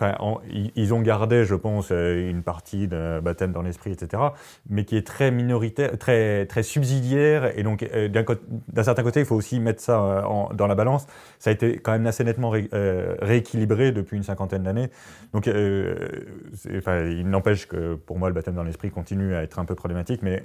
[0.76, 4.22] ils- ont gardé, je pense, euh, une partie de baptême dans l'esprit, etc.,
[4.68, 9.36] mais qui est très minoritaire, très, subsidiaire, et donc euh, d'un certain côté, il faut
[9.36, 11.06] aussi mettre ça euh, dans la balance.
[11.38, 14.88] Ça a été quand même assez nettement ré- rééquilibré depuis une cinquantaine d'années.
[15.32, 19.74] Donc, il n'empêche que pour moi, le baptême dans l'esprit continue à être un peu
[19.74, 20.42] problématique, mais,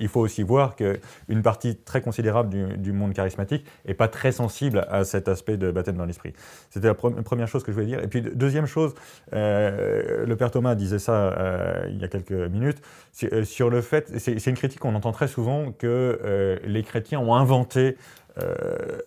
[0.00, 4.86] il faut aussi voir qu'une partie très considérable du, monde charismatique n'est pas très sensible
[4.90, 6.32] à cet aspect de baptême dans l'esprit.
[6.70, 7.91] C'était la pre- première chose que je voulais dire.
[8.00, 8.94] Et puis, de- deuxième chose,
[9.32, 12.78] euh, le père Thomas disait ça euh, il y a quelques minutes,
[13.32, 17.34] euh, sur le fait, c'est une critique qu'on entend très souvent, que les chrétiens ont
[17.34, 17.96] inventé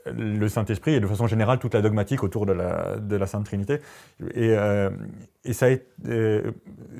[0.06, 3.80] le Saint-Esprit et de façon générale toute la dogmatique autour de la, Sainte Trinité.
[4.36, 4.56] Et,
[5.46, 5.68] et ça
[6.08, 6.52] euh,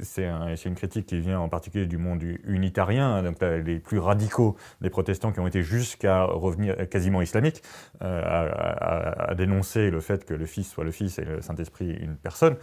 [0.02, 3.58] c'est un- c'est une critique qui vient en particulier du monde unitarien, hein, donc là,
[3.58, 7.62] les plus radicaux des protestants qui ont été jusqu'à revenir quasiment islamiques,
[8.02, 12.16] euh, à, dénoncer le fait que le Fils soit le Fils et le Saint-Esprit une
[12.16, 12.56] personne.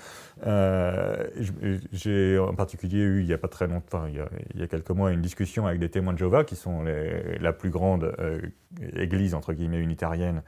[0.46, 1.26] Euh,
[1.92, 4.16] J'ai en particulier eu, il n'y a pas très longtemps, il
[4.60, 6.84] y a, quelques mois, une discussion avec des témoins de Jéhovah, qui sont
[7.40, 8.40] la plus grande euh,
[8.96, 10.42] église, entre guillemets, unitarienne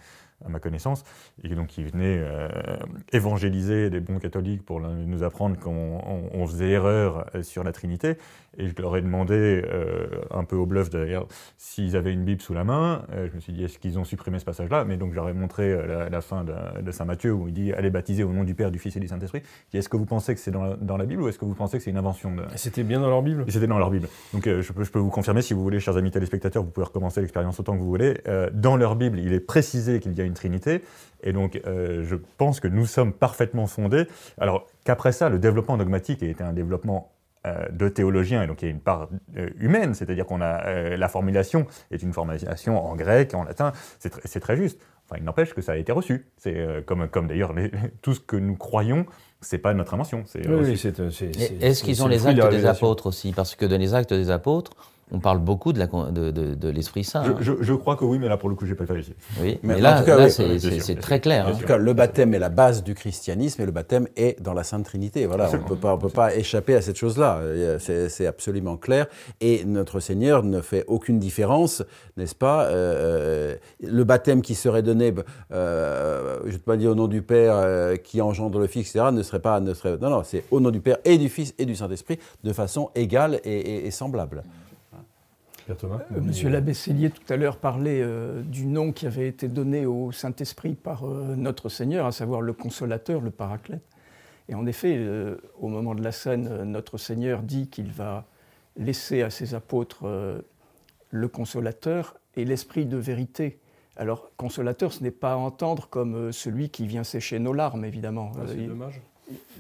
[0.45, 1.05] à ma connaissance,
[1.43, 2.49] et donc qui venaient euh,
[3.13, 7.73] évangéliser des bons catholiques pour nous apprendre qu'on on- on faisait erreur euh, sur la
[7.73, 8.17] Trinité.
[8.57, 11.27] Et je leur ai demandé, euh, un peu au bluff d'ailleurs,
[11.59, 13.03] s'ils avaient une Bible sous la main.
[13.13, 14.85] Euh, je me suis dit, est-ce qu'ils ont supprimé ce passage-là?
[14.85, 17.91] Mais donc ai montré la, la fin de, de Saint Matthieu où il dit, allez
[17.91, 19.43] baptiser au nom du Père, du Fils et du Saint-Esprit.
[19.73, 21.55] Est-ce que vous pensez que c'est dans la, dans la Bible ou est-ce que vous
[21.55, 22.43] pensez que c'est une invention de...
[22.55, 23.45] C'était bien dans leur Bible?
[23.49, 24.07] C'était dans leur Bible.
[24.33, 26.87] Donc je, peux, je peux vous confirmer, si vous voulez, chers amis téléspectateurs, vous pouvez
[26.87, 28.21] recommencer l'expérience autant que vous voulez.
[28.53, 30.83] Dans leur Bible, il est précisé qu'il y a une Trinité.
[31.23, 34.07] Et donc euh, je pense que nous sommes parfaitement fondés.
[34.39, 37.11] Alors qu'après ça, le développement dogmatique a été un développement
[37.47, 40.65] euh, de théologiens, et donc il y a une part euh, humaine, c'est-à-dire qu'on a
[40.67, 44.81] euh, la formulation est une formulation en grec, en latin, c'est tr- c'est très juste.
[45.07, 46.25] Enfin, il n'empêche que ça a été reçu.
[46.39, 47.55] C'est euh, comme, comme d'ailleurs
[48.03, 49.05] tout ce que nous croyons,
[49.43, 50.25] c'est pas notre invention.
[50.49, 50.79] Oui, oui,
[51.29, 53.33] c'est- Est-ce c'est- qu'ils ont le les actes des apôtres aussi?
[53.35, 54.73] Parce que dans les actes des apôtres,
[55.15, 57.23] on parle beaucoup de la con- de, de- de l'Esprit Saint.
[57.23, 57.37] hein.
[57.41, 59.15] Je, je- je crois que oui, mais là pour le coup, j'ai pas vérifié.
[59.41, 61.45] Oui, Mais mais, en là, tout cas, là, oui, c'est très clair.
[61.45, 61.57] Bien hein.
[61.57, 64.53] En tout cas, le baptême est la base du christianisme et le baptême est dans
[64.55, 65.27] la Sainte Trinité.
[65.27, 67.39] Voilà, on ne peut pas, on peut pas échapper à cette chose-là.
[67.39, 69.07] Euh, C'est c'est absolument clair.
[69.41, 71.83] Et notre Seigneur ne fait aucune différence,
[72.17, 75.13] n'est-ce pas Euh, Le baptême qui serait donné,
[75.53, 78.91] euh, je ne vais pas dire au nom du Père euh, qui engendre le Fils,
[78.91, 79.61] etc., ne serait pas.
[79.61, 82.19] Ne serait, non, non, c'est au nom du Père et du Fils et du Saint-Esprit
[82.43, 84.43] de façon égale et, et- et semblable.
[85.65, 89.29] Pierre Thomas Euh, Monsieur l'abbé Cellier tout à l'heure parlait euh, du nom qui avait
[89.29, 93.83] été donné au Saint-Esprit par euh, notre Seigneur, à savoir le Consolateur, le Paraclète.
[94.49, 98.27] Et en effet, euh, au moment de la scène, notre Seigneur dit qu'il va
[98.77, 100.05] laisser à ses apôtres
[101.11, 103.61] le Consolateur et l'Esprit de vérité.
[103.97, 108.33] Alors, consolateur, ce n'est pas à entendre comme celui qui vient sécher nos larmes, évidemment.
[108.37, 109.01] Ah, c'est dommage.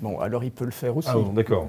[0.00, 1.08] Bon, alors il peut le faire aussi.
[1.10, 1.68] Ah bon, d'accord.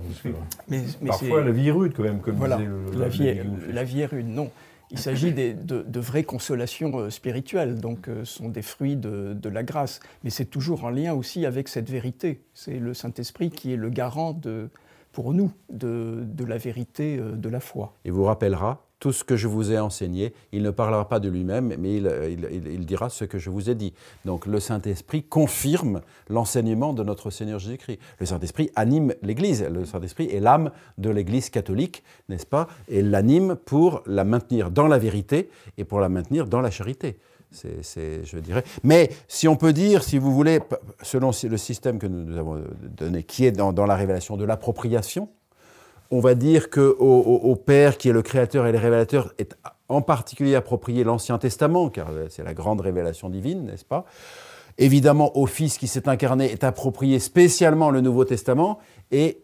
[0.67, 3.07] mais, mais Parfois, c'est- la vie est rude, quand même, comme voilà, disait le- la,
[3.07, 4.49] vie est, la vie est rude, non.
[4.91, 8.95] il s'agit des- de, de vraies consolations euh, spirituelles, donc euh, ce sont des fruits
[8.95, 9.99] de, de la grâce.
[10.23, 12.41] Mais c'est toujours en lien aussi avec cette vérité.
[12.53, 14.69] C'est le Saint-Esprit qui est le garant de,
[15.11, 17.93] pour nous de, de la vérité euh, de la foi.
[18.05, 20.33] Il vous rappellera tout ce que je vous ai enseigné.
[20.51, 22.09] Il ne parlera pas de lui-même, mais il,
[22.71, 23.93] il- dira ce que je vous ai dit.
[24.25, 27.99] Donc le Saint-Esprit confirme l'enseignement de notre Seigneur Jésus-Christ.
[28.19, 29.63] Le Saint-Esprit anime l'Église.
[29.63, 34.87] Le Saint-Esprit est l'âme de l'Église catholique, n'est-ce pas Et l'anime pour la maintenir dans
[34.87, 37.17] la vérité et pour la maintenir dans la charité.
[37.51, 38.63] C'est, je dirais.
[38.83, 40.59] Mais si on peut dire, si vous voulez,
[41.01, 42.61] selon le système que nous, avons
[42.97, 45.29] donné, qui est dans la révélation de l'appropriation,
[46.11, 49.55] on va dire que au, Père, qui est le Créateur et le Révélateur, est
[49.89, 54.05] en particulier approprié l'Ancien Testament, car euh, c'est la grande révélation divine, n'est-ce pas?
[54.77, 58.79] Évidemment, au Fils qui s'est incarné est approprié spécialement le Nouveau Testament,
[59.11, 59.43] et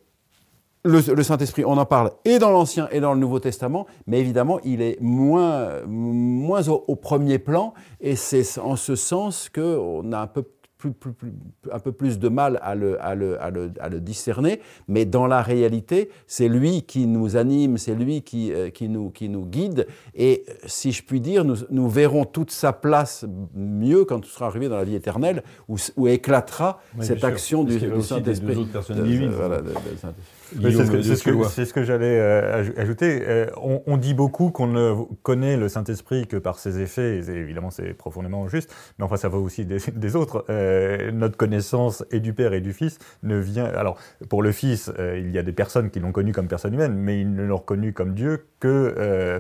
[0.84, 4.20] le, le Saint-Esprit, on en parle et dans l'Ancien et dans le Nouveau Testament, mais
[4.20, 10.12] évidemment, il est moins, moins au, au premier plan, et c'est en ce sens qu'on
[10.12, 10.44] a un peu
[10.82, 11.34] plus, plus- plus-
[11.72, 15.06] un peu plus de mal à le, à le- à le- à le discerner, mais
[15.06, 19.30] dans la réalité, c'est lui qui nous anime, c'est lui qui, euh, qui, nous, qui
[19.30, 24.06] nous guide, et euh, si je puis dire, nous, nous verrons toute sa place mieux
[24.06, 27.28] quand tout sera arrivé dans la vie éternelle, où, où éclatera Oui, cette sûr.
[27.28, 28.68] action du, Saint-Esprit.
[30.62, 33.24] Oui, c'est ce que, ce ce j'allais euh, aj- ajouter.
[33.28, 37.30] Euh, on, on dit beaucoup qu'on ne connaît le Saint-Esprit que par ses effets, et
[37.30, 40.46] évidemment c'est profondément juste, mais enfin ça va aussi des, des autres.
[40.50, 43.66] Euh, notre connaissance et du Père et du Fils ne vient...
[43.66, 43.98] Alors
[44.30, 46.94] pour le Fils, euh, il y a des personnes qui l'ont connu comme personne humaine,
[46.96, 48.96] mais ils ne l'ont reconnu comme Dieu que...
[48.98, 49.40] euh,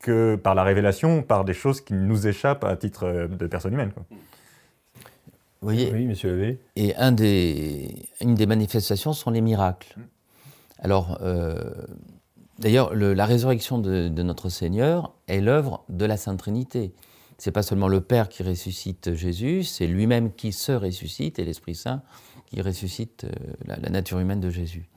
[0.00, 3.90] que par la révélation, par des choses qui nous échappent à titre de personne humaine.
[3.92, 4.04] quoi.
[5.60, 6.58] Vous voyez, Oui, monsieur Labbé.
[6.76, 9.96] Et un des, une des manifestations sont les miracles.
[10.78, 11.56] Alors, euh,
[12.58, 16.92] d'ailleurs, le- la résurrection de, notre Seigneur est l'œuvre de la Sainte Trinité.
[17.38, 21.74] C'est pas seulement le Père qui ressuscite Jésus, c'est lui-même qui se ressuscite et l'Esprit
[21.74, 22.02] Saint
[22.46, 23.30] qui ressuscite euh,
[23.64, 24.88] la, la nature humaine de Jésus.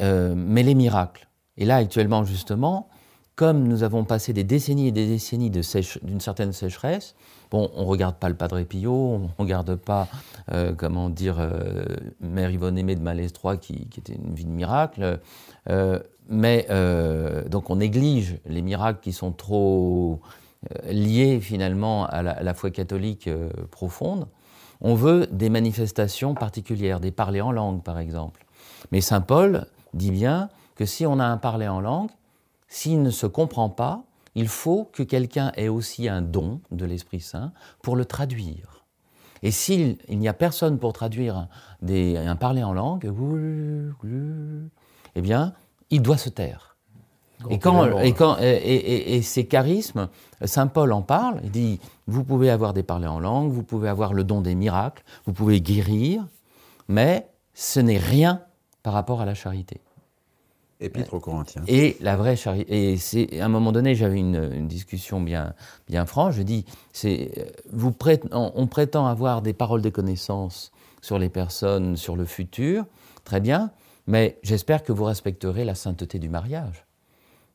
[0.00, 1.28] Euh, mais les miracles.
[1.56, 2.88] Et là, actuellement, justement,
[3.36, 7.16] comme nous avons passé des décennies et des décennies d'une certaine sécheresse,
[7.50, 10.08] bon, on ne regarde pas le Padre Pio, on ne regarde pas,
[10.52, 11.84] euh, comment dire, euh,
[12.20, 15.20] Mère Yvonne Aimée de Malestroit, qui, qui était une vie de miracle,
[15.68, 16.66] euh, mais
[17.50, 20.20] donc on néglige les miracles qui sont trop
[20.88, 23.28] liés finalement à la, foi catholique
[23.70, 24.26] profonde.
[24.80, 28.46] On veut des manifestations particulières, des parlers en langue par exemple.
[28.90, 32.08] Mais Saint Paul dit bien que si on a un parler en langue,
[32.74, 34.02] s'il ne se comprend pas,
[34.34, 38.84] il faut que quelqu'un ait aussi un don de l'Esprit Saint pour le traduire.
[39.44, 41.48] Et s'il il n'y a personne pour traduire un,
[41.82, 43.08] des- un parler en langue,
[45.14, 45.52] eh bien,
[45.90, 46.76] il doit se taire.
[47.48, 48.12] Et, quand, et, là.
[48.12, 50.08] quand, et, et- et ces charismes,
[50.44, 53.88] Saint Paul en parle, il dit, vous pouvez avoir des parlers en langue, vous pouvez
[53.88, 56.26] avoir le don des miracles, vous pouvez guérir,
[56.88, 58.42] mais ce n'est rien
[58.82, 59.80] par rapport à la charité.
[60.80, 61.62] Épître aux Corinthiens.
[61.68, 62.92] Et la vraie charité.
[62.92, 65.54] Et c'est à un moment donné, j'avais une, une discussion bien,
[65.88, 66.34] bien franche.
[66.34, 71.28] Je dis, c'est, euh, vous prét- on, prétend avoir des paroles de connaissance sur les
[71.28, 72.86] personnes, sur le futur,
[73.24, 73.70] très bien,
[74.06, 76.86] mais j'espère que vous respecterez la sainteté du mariage.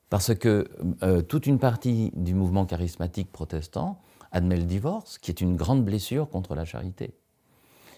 [0.09, 0.67] Parce que
[1.03, 4.01] euh, toute une partie du mouvement charismatique protestant
[4.31, 7.13] admet le divorce, qui est une grande blessure contre la charité.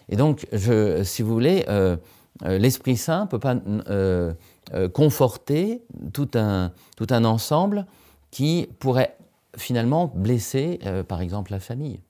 [0.08, 1.96] Et donc, je, si vous voulez, euh,
[2.40, 3.56] l'Esprit Saint ne peut pas
[3.88, 4.32] euh,
[4.74, 7.86] euh, conforter tout un, tout un ensemble
[8.30, 9.16] qui pourrait
[9.56, 12.00] finalement blesser, euh, par exemple, la famille.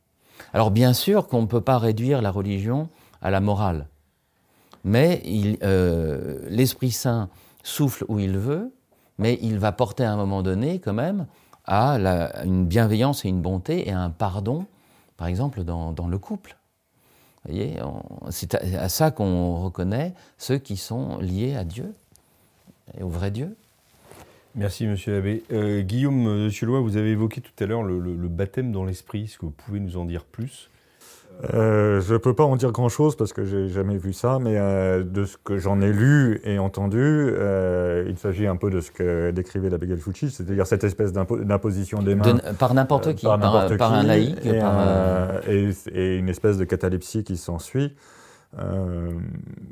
[0.53, 2.89] Alors, bien sûr qu'on ne peut pas réduire la religion
[3.21, 3.89] à la morale,
[4.85, 5.23] mais
[5.63, 7.29] euh, l'Esprit Saint
[7.63, 8.73] souffle où il veut,
[9.19, 11.27] mais il va porter à un moment donné, quand même,
[11.65, 11.97] à
[12.45, 14.67] une bienveillance et une bonté et à un pardon,
[15.17, 16.57] par exemple, dans le couple.
[17.45, 17.79] Voyez,
[18.31, 21.93] c'est à, ça qu'on reconnaît ceux qui sont liés à Dieu
[22.97, 23.57] et au vrai Dieu.
[24.55, 25.43] Merci, monsieur l'abbé.
[25.51, 29.25] Euh, Guillaume de Suédois, vous avez évoqué tout à l'heure le baptême dans l'esprit.
[29.25, 30.71] Est-ce que vous pouvez nous en dire plus?
[31.55, 34.55] Euh, je ne peux pas en dire grand-chose parce que j'ai jamais vu ça, mais
[34.57, 38.81] euh, de ce que j'en ai lu et entendu, euh, il s'agit un peu de
[38.81, 42.35] ce que décrivait l'abbé Galfucci, c'est-à-dire cette espèce d'impo- d'imposition des mains.
[42.35, 46.29] De- par n'importe euh, qui, par, un laïc, et, par un- un- et- et une
[46.29, 47.93] espèce de catalepsie qui s'ensuit.
[48.61, 49.09] Euh,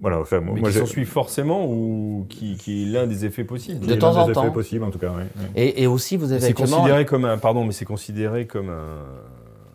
[0.00, 3.86] voilà, enfin, Mais moi qui s'ensuit forcément ou qui, qui est l'un des effets possibles
[3.86, 4.50] De temps en des effets temps.
[4.50, 5.12] possibles en tout cas.
[5.16, 5.44] oui, oui.
[5.54, 9.04] Et, et aussi, vous avez C'est considéré comme un pardon, mais c'est considéré comme un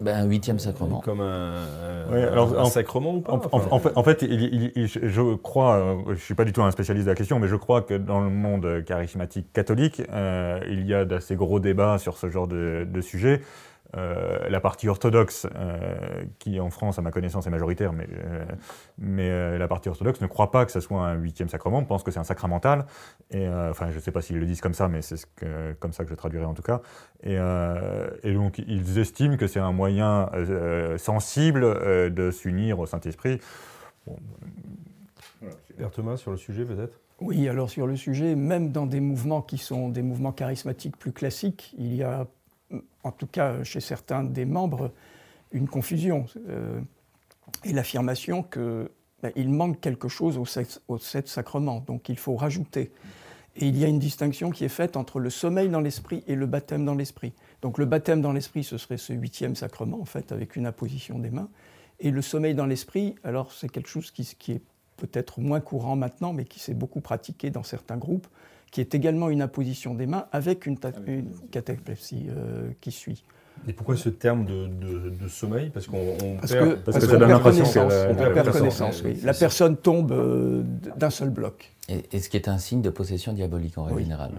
[0.01, 0.99] Ben, un huitième sacrement.
[0.99, 1.53] Comme un,
[2.11, 4.41] Ouais, alors, un en- sacrement ou pas En, enfin, en- en fait, en fait, il-
[4.53, 7.39] il- il- je- crois, euh, je suis pas du tout un spécialiste de la question,
[7.39, 11.59] mais je crois que dans le monde charismatique catholique, euh, il y a d'assez gros
[11.59, 13.41] débats sur ce genre de, de sujet.
[13.95, 18.43] Euh, la partie orthodoxe, euh, qui en France, à ma connaissance, est majoritaire, mais, euh,
[18.97, 22.03] mais euh, la partie orthodoxe ne croit pas que ce soit un huitième sacrement, pense
[22.03, 22.86] que c'est un sacramental.
[23.31, 25.25] Et euh, enfin, je ne sais pas s'ils le disent comme ça, mais c'est ce
[25.25, 26.81] que- comme ça que je traduirais en tout cas.
[27.23, 32.79] Et, euh, et donc, ils estiment que c'est un moyen euh, sensible euh, de s'unir
[32.79, 33.39] au Saint-Esprit.
[34.05, 34.17] Bon,
[35.93, 36.99] Thomas, sur le sujet peut-être?
[37.21, 41.13] Oui, alors sur le sujet, même dans des mouvements qui sont des mouvements charismatiques plus
[41.13, 42.27] classiques, il y a,
[43.03, 44.91] en tout cas chez certains des membres,
[45.51, 46.80] une confusion euh,
[47.63, 48.91] et l'affirmation que
[49.22, 52.91] ben, il manque quelque chose aux sept, aux sacrements, donc il faut rajouter.
[53.57, 56.36] Et il y a une distinction qui est faite entre le sommeil dans l'esprit et
[56.36, 57.34] le baptême dans l'esprit.
[57.61, 61.20] Donc le baptême dans l'esprit, ce serait ce huitième sacrement, en fait, avec une imposition
[61.20, 61.47] des mains.
[62.01, 64.61] Et le sommeil dans l'esprit, alors c'est quelque chose qui est
[64.97, 68.28] peut-être moins courant maintenant, mais qui s'est beaucoup pratiqué dans certains groupes,
[68.76, 73.23] qui est également une imposition des mains avec une, ta- une cataplexie euh, qui suit.
[73.69, 75.69] Et pourquoi ce terme de, de- de sommeil?
[75.69, 77.93] Parce qu'on on Parce perd- que, parce parce que qu'on ça donne perd l'impression connaissance,
[77.93, 79.11] qu'elle, euh, on perd connaissance, connaissance, oui.
[79.15, 80.63] oui, La personne tombe euh,
[80.97, 81.71] d'un seul bloc.
[81.88, 84.03] Et, et ce qui est un signe de possession diabolique en règle Oui.
[84.03, 84.32] générale.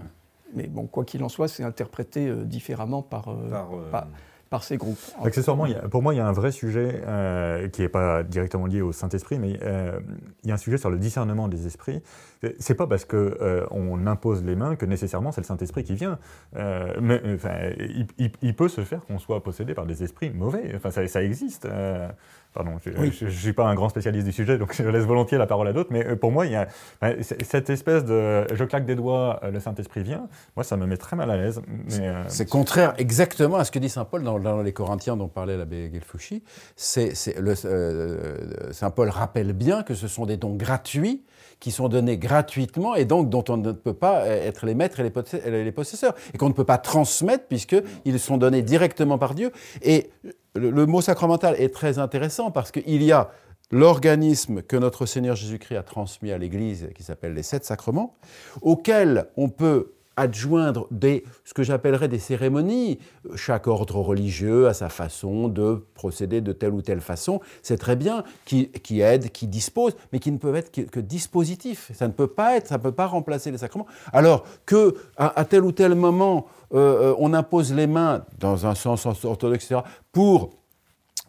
[0.53, 4.07] Mais bon, quoi qu'il en soit, c'est interprété euh, différemment par, euh, par, euh, par-
[4.49, 4.99] par ces groupes.
[5.23, 8.81] Accessoirement, pour moi, il y a un vrai sujet euh, qui n'est pas directement lié
[8.81, 9.99] au Saint-Esprit, mais euh,
[10.43, 12.01] il y a un sujet sur le discernement des esprits.
[12.59, 15.95] C'est pas parce que euh, on impose les mains que nécessairement c'est le Saint-Esprit qui
[15.95, 16.19] vient.
[16.55, 17.71] Euh, mais enfin,
[18.41, 20.71] il peut se faire qu'on soit possédé par des esprits mauvais.
[20.75, 21.67] Enfin, ça, ça existe.
[22.57, 25.45] Pardon, je ne suis pas un grand spécialiste du sujet, donc je laisse volontiers la
[25.45, 25.91] parole à d'autres.
[25.91, 26.67] Mais euh, pour moi, il y a
[27.21, 30.27] c- cette espèce de je claque des doigts, euh, le Saint-Esprit vient.
[30.55, 31.61] Moi, ça me met très mal à l'aise.
[31.99, 35.27] Euh, C'est contraire exactement à ce que dit Saint Paul dans, dans les Corinthiens dont
[35.27, 36.43] parlait l'abbé Gelfouchi.
[36.97, 41.23] Euh, Saint Paul rappelle bien que ce sont des dons gratuits
[41.59, 45.03] qui sont donnés gratuitement et donc dont on ne peut pas être les maîtres et
[45.03, 49.33] les possesseurs, les possesseurs et qu'on ne peut pas transmettre puisqu'ils sont donnés directement par
[49.33, 49.51] Dieu.
[49.81, 50.11] Et
[50.55, 53.31] le, le mot sacramental est très intéressant parce qu'il y a
[53.71, 58.15] l'organisme que notre Seigneur Jésus-Christ a transmis à l'Église, qui s'appelle les sept sacrements,
[58.61, 62.99] auxquels on peut adjoindre des, ce que j'appellerais des cérémonies.
[63.35, 67.39] Chaque ordre religieux a sa façon de procéder de telle ou telle façon.
[67.61, 71.91] C'est très bien, qui, qui aide, qui dispose, mais qui ne peuvent être que, dispositifs.
[71.93, 73.87] Ça ne peut pas être, ça ne peut pas remplacer les sacrements.
[74.11, 78.65] Alors que à, à tel ou tel moment, euh, euh, on impose les mains, dans
[78.65, 80.56] un sens orthodoxe, etc., pour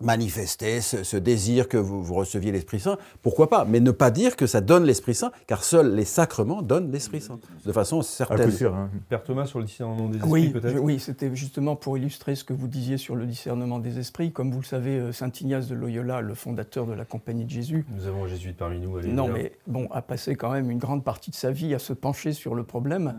[0.00, 3.64] manifester ce, ce désir que vous, vous receviez l'Esprit Saint, pourquoi pas?
[3.64, 7.20] Mais ne pas dire que ça donne l'Esprit Saint, car seuls les sacrements donnent l'Esprit
[7.20, 8.50] Saint, de façon à certaine.
[8.50, 8.74] coup sûr.
[8.74, 8.90] hein.
[9.08, 12.44] Père Thomas sur le discernement des esprits Oui, peut-être oui c'était justement pour illustrer ce
[12.44, 14.32] que vous disiez sur le discernement des esprits.
[14.32, 17.50] Comme vous le savez, euh, Saint Ignace de Loyola, le fondateur de la Compagnie de
[17.50, 18.96] Jésus, Nous avons un jésuite parmi nous.
[18.96, 19.32] allez non, bien.
[19.34, 22.32] mais bon, a passé quand même une grande partie de sa vie à se pencher
[22.32, 23.14] sur le problème.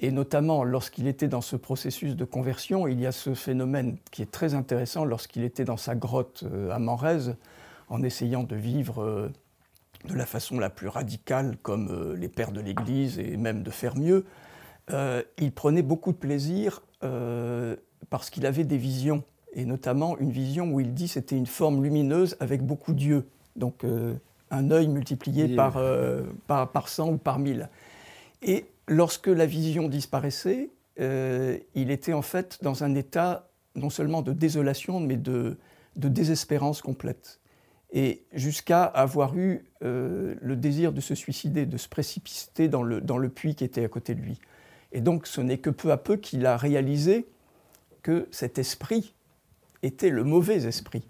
[0.00, 4.22] Et notamment lorsqu'il était dans ce processus de conversion, il y a ce phénomène qui
[4.22, 7.36] est très intéressant lorsqu'il était dans sa grotte euh, à Manrese,
[7.88, 9.32] en essayant de vivre euh,
[10.08, 13.70] de la façon la plus radicale, comme euh, les pères de l'Église, et même de
[13.70, 14.24] faire mieux.
[14.90, 17.76] Euh, il prenait beaucoup de plaisir euh,
[18.10, 19.22] parce qu'il avait des visions,
[19.54, 23.26] et notamment une vision où il dit c'était une forme lumineuse avec beaucoup d'yeux,
[23.56, 24.14] donc euh,
[24.50, 25.80] un œil multiplié par,
[26.46, 27.68] par, par 100 ou par 1000.
[28.42, 30.70] Et lorsque la vision disparaissait,
[31.00, 35.56] euh, il était en fait dans un état non seulement de désolation, mais de,
[35.96, 37.40] désespérance complète.
[37.92, 43.00] Et jusqu'à avoir eu euh, le désir de se suicider, de se précipiter dans le,
[43.00, 44.40] dans le puits qui était à côté de lui.
[44.92, 47.26] Et donc ce n'est que peu à peu qu'il a réalisé
[48.02, 49.14] que cet esprit
[49.82, 51.02] était le mauvais esprit.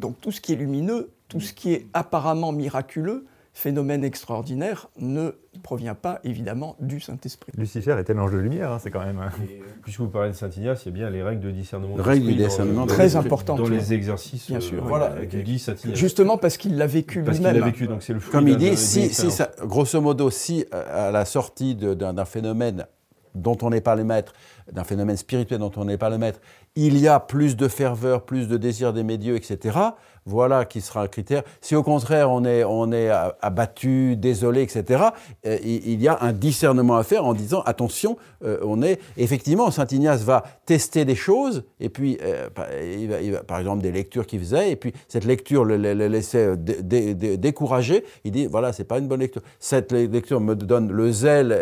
[0.00, 5.30] Donc tout ce qui est lumineux, tout ce qui est apparemment miraculeux, phénomène extraordinaire, ne
[5.62, 7.52] provient pas évidemment du Saint-Esprit.
[7.58, 9.18] Lucifer était l'ange de lumière, hein, c'est quand même.
[9.18, 11.50] Et, euh, Puisque vous parlez de Saint Ignace, il y a bien les règles de
[11.50, 11.96] discernement.
[11.96, 14.46] Les règles du discernement dans Très importantes, Dans les exercices.
[14.48, 14.88] Bien sûr, oui.
[14.88, 15.98] Voilà, que dit Saint Ignace.
[15.98, 17.68] Justement parce qu'il l'a vécu Parce qu'il l'a lui-même.
[17.70, 19.34] vécu, donc c'est le fruit Comme il dit, d'une si, si expérience.
[19.36, 22.86] ça, grosso modo, si euh, à la sortie de- d'un d'un phénomène
[23.34, 24.32] dont on n'est pas le maître,
[24.72, 26.40] d'un phénomène spirituel dont on n'est pas le maître,
[26.76, 29.78] il y a plus de ferveur, plus de désir des médieux, etc.,
[30.30, 31.42] voilà qui sera un critère.
[31.60, 33.10] Si au contraire on est, on est
[33.42, 35.02] abattu, désolé, etc.,
[35.46, 39.00] euh, il y a un discernement à faire en disant attention, euh, on est.
[39.16, 42.48] Effectivement, saint Ignace va tester des choses, et puis, euh,
[42.82, 48.04] il va, par exemple, des lectures qu'il faisait, et puis cette lecture le, laissait décourager.
[48.24, 49.42] Il dit voilà, c'est pas une bonne lecture.
[49.58, 51.56] Cette lecture me donne le zèle,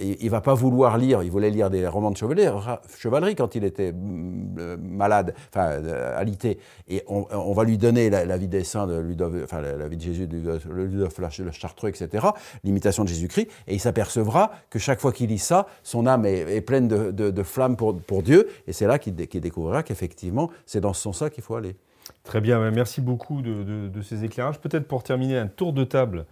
[0.00, 3.92] il, va pas vouloir lire, il voulait lire des romans de chevalerie, quand il était
[3.92, 5.82] mm, malade, enfin,
[6.16, 6.58] alité.
[6.88, 10.26] Et on, va lui donner la, vie des saints, de Ludov, la, vie de Jésus,
[10.26, 12.26] de Ludov le Chartreux, etc.,
[12.64, 16.60] l'imitation de Jésus-Christ, et il s'apercevra que chaque fois qu'il lit ça, son âme est,
[16.62, 21.02] pleine de, flammes pour, pour, Dieu, et c'est là qu'il découvrira qu'effectivement, c'est dans ce
[21.02, 21.76] sens-là qu'il faut aller.
[22.22, 24.58] Très bien, merci beaucoup de, ces éclairages.
[24.58, 26.26] Peut-être pour terminer, un tour de table.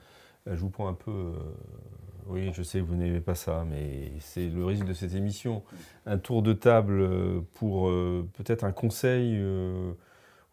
[0.49, 1.11] Euh, je vous prends un peu.
[1.11, 1.33] Euh,
[2.27, 5.63] oui, je sais que vous n'aimez pas ça, mais c'est le risque de cette émission.
[6.07, 7.91] Un tour de table euh, pour
[8.33, 9.39] peut-être un conseil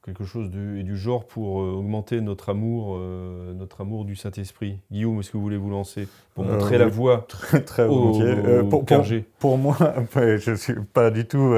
[0.10, 4.80] quelque chose du, du genre pour euh, augmenter notre amour, euh, notre amour du Saint-Esprit.
[4.91, 8.36] Guillaume, est-ce que vous voulez vous lancer pour euh, montrer la voie Très, très volontiers.
[8.70, 9.03] pour, pour,
[9.39, 9.78] pour, moi,
[10.16, 11.55] je ne suis pas du tout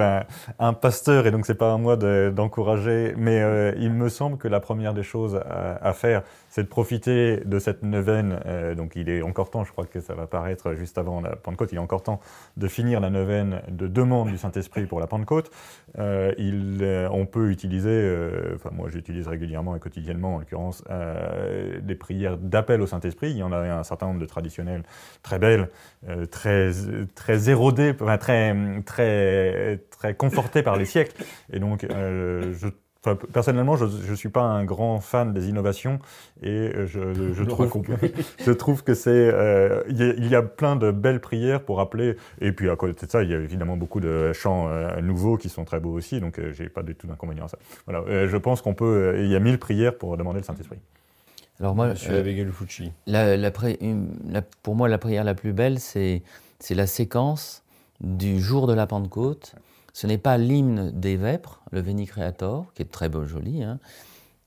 [0.60, 4.60] un, pasteur et donc c'est pas à moi d'encourager, mais il me semble que la
[4.60, 8.40] première des choses à, faire, c'est de profiter de cette neuvaine.
[8.78, 11.72] donc il est encore temps, je crois que ça va paraître juste avant la Pentecôte,
[11.72, 12.20] il est encore temps
[12.58, 15.50] de finir la neuvaine de demande du Saint-Esprit pour la Pentecôte.
[15.98, 21.96] il, on peut utiliser euh, enfin moi j'utilise régulièrement et quotidiennement en l'occurrence, euh, des
[21.96, 23.32] prières d'appel au Saint-Esprit.
[23.32, 24.84] Il y en a un certain nombre de traditionnelles
[25.24, 25.70] très belles,
[26.08, 26.72] euh, très,
[27.16, 31.24] très érodées, très, très, très confortées par les siècles.
[31.52, 32.68] Et donc je
[33.34, 36.00] personnellement, je ne suis pas un grand fan des innovations
[36.44, 37.84] et je, je, trouve,
[38.46, 39.10] je trouve, que c'est.
[39.12, 42.16] Euh, il y, a plein de belles prières pour appeler.
[42.40, 45.38] Et puis à côté de ça, il y a évidemment beaucoup de chants euh, nouveaux
[45.38, 47.58] qui sont très beaux aussi, donc je euh, j'ai pas du tout d'inconvénient à ça.
[47.88, 49.16] Voilà, je pense qu'on peut.
[49.20, 50.78] il y a mille prières pour demander le Saint-Esprit.
[51.60, 52.92] Alors moi, je suis avec Fucci.
[53.08, 53.52] La, la,
[54.64, 56.22] pour moi, la prière la plus belle, c'est
[56.70, 57.64] la séquence
[58.00, 59.56] du jour de la Pentecôte
[59.94, 63.80] ce n'est pas l'hymne des vêpres, le Veni Creator, qui est très beau, joli, hein,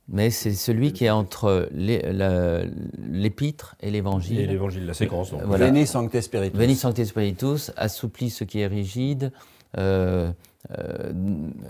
[0.09, 4.41] mais c'est celui qui est entre l'épître et l'évangile.
[4.41, 5.33] Et l'évangile, la séquence.
[5.33, 5.67] Voilà.
[5.67, 6.59] Veni Sancte Spiritus.
[6.59, 9.33] Veni Sancte Spiritus, assouplit ce qui est rigide.
[9.79, 10.31] Euh,
[10.79, 11.13] euh,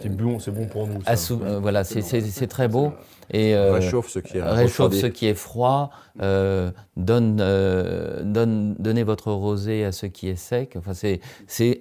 [0.01, 1.01] c'est bon, c'est bon pour nous.
[1.07, 2.93] Euh, voilà, c'est très beau.
[3.31, 5.91] Et réchauffe ce qui est réchauffe ce qui est froid.
[6.19, 10.75] donne, donne, donnez votre rosée à ce qui est sec.
[10.77, 11.21] Enfin, c'est
[11.61, 11.75] euh,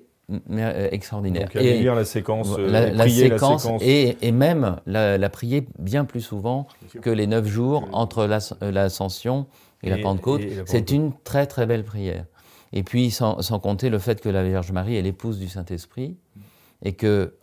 [0.92, 1.50] extraordinaire.
[1.54, 6.22] Donc, et lire la séquence, euh, la, séquence, Et, et, même la, prier bien plus
[6.22, 6.68] souvent
[7.02, 9.48] que les neuf jours entre euh, l'ascension
[9.84, 10.42] et, la Pentecôte.
[10.66, 12.26] C'est une très très belle prière.
[12.72, 16.18] Et puis sans, sans, compter le fait que la Vierge Marie est l'épouse du Saint-Esprit
[16.82, 17.36] et que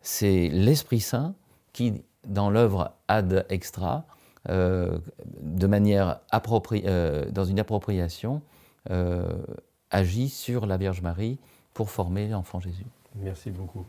[0.00, 1.34] c'est l'Esprit Saint
[1.72, 4.04] qui, dans l'œuvre ad extra,
[4.46, 6.84] de manière appropriée,
[7.30, 8.42] dans une appropriation,
[9.90, 11.38] agit sur la Vierge Marie
[11.74, 12.86] pour former l'enfant Jésus.
[13.16, 13.84] Merci beaucoup.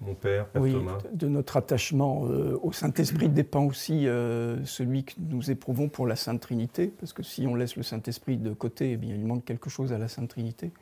[0.00, 0.98] Mon père, père oui, Thomas.
[1.12, 6.16] De notre attachement euh, au Saint-Esprit dépend aussi euh, celui que nous éprouvons pour la
[6.16, 9.44] Sainte Trinité, parce que si on laisse le Saint-Esprit de côté, eh bien, il manque
[9.44, 10.72] quelque chose à la Sainte Trinité.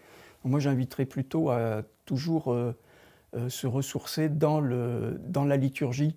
[0.45, 2.75] moi, j'inviterais plutôt à toujours euh,
[3.49, 6.15] se ressourcer dans, le, dans la liturgie,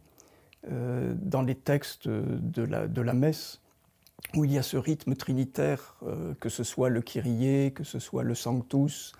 [0.69, 3.61] dans les textes de la, de la messe,
[4.35, 5.97] où il y a ce rythme trinitaire,
[6.39, 9.13] que ce soit le Kyrie, que ce soit le Sanctus,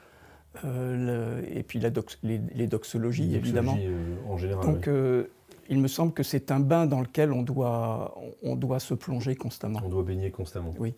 [0.66, 1.90] euh, et puis la
[2.24, 3.78] les, doxologies, évidemment.
[3.80, 4.66] Euh, en général.
[4.66, 5.26] Donc, euh,
[5.70, 9.36] il me semble que c'est un bain dans lequel on doit, on doit se plonger
[9.36, 9.82] constamment.
[9.86, 10.74] On doit baigner constamment.
[10.78, 10.94] Oui.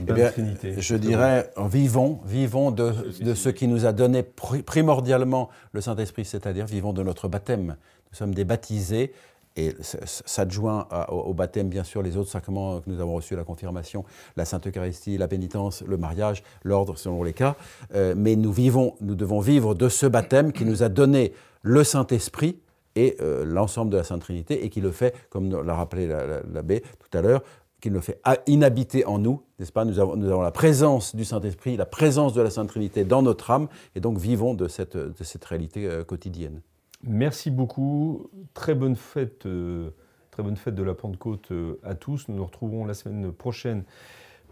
[0.00, 0.74] De Trinité.
[0.76, 2.92] Je dirais, vivons, vivons de,
[3.22, 7.76] de ce qui nous a donné primordialement le Saint-Esprit, c'est-à-dire vivons de notre baptême.
[8.10, 9.12] Nous sommes des baptisés
[9.56, 14.04] et s'adjoint au baptême, bien sûr, les autres sacrements que nous avons reçus, la confirmation,
[14.36, 17.56] la Sainte Eucharistie, la pénitence, le mariage, l'ordre selon les cas.
[17.94, 21.32] Euh, mais nous vivons, nous devons vivre de ce baptême qui nous a donné
[21.62, 22.58] le Saint-Esprit
[22.96, 26.08] et euh, l'ensemble de la Sainte Trinité et qui le fait, comme l'a rappelé
[26.52, 27.42] l'abbé tout à l'heure,
[27.80, 29.84] qui le fait inhabiter en nous, n'est-ce pas?
[29.84, 33.68] Nous avons, la présence du Saint-Esprit, la présence de la Sainte Trinité dans notre âme,
[33.94, 36.62] et donc vivons de cette, de cette réalité euh, quotidienne.
[37.06, 38.30] Merci beaucoup.
[38.54, 39.90] Très bonne fête, euh,
[40.30, 42.28] très bonne fête de la Pentecôte euh, à tous.
[42.28, 43.84] Nous nous retrouvons la semaine prochaine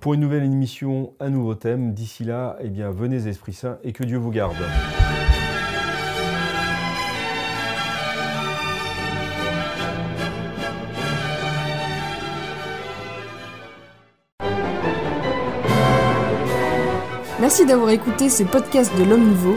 [0.00, 1.94] pour une nouvelle émission, un nouveau thème.
[1.94, 4.56] D'ici là, eh bien, venez Esprit Saint et que Dieu vous garde.
[17.40, 19.56] Merci d'avoir écouté ce podcast de l'Homme Nouveau.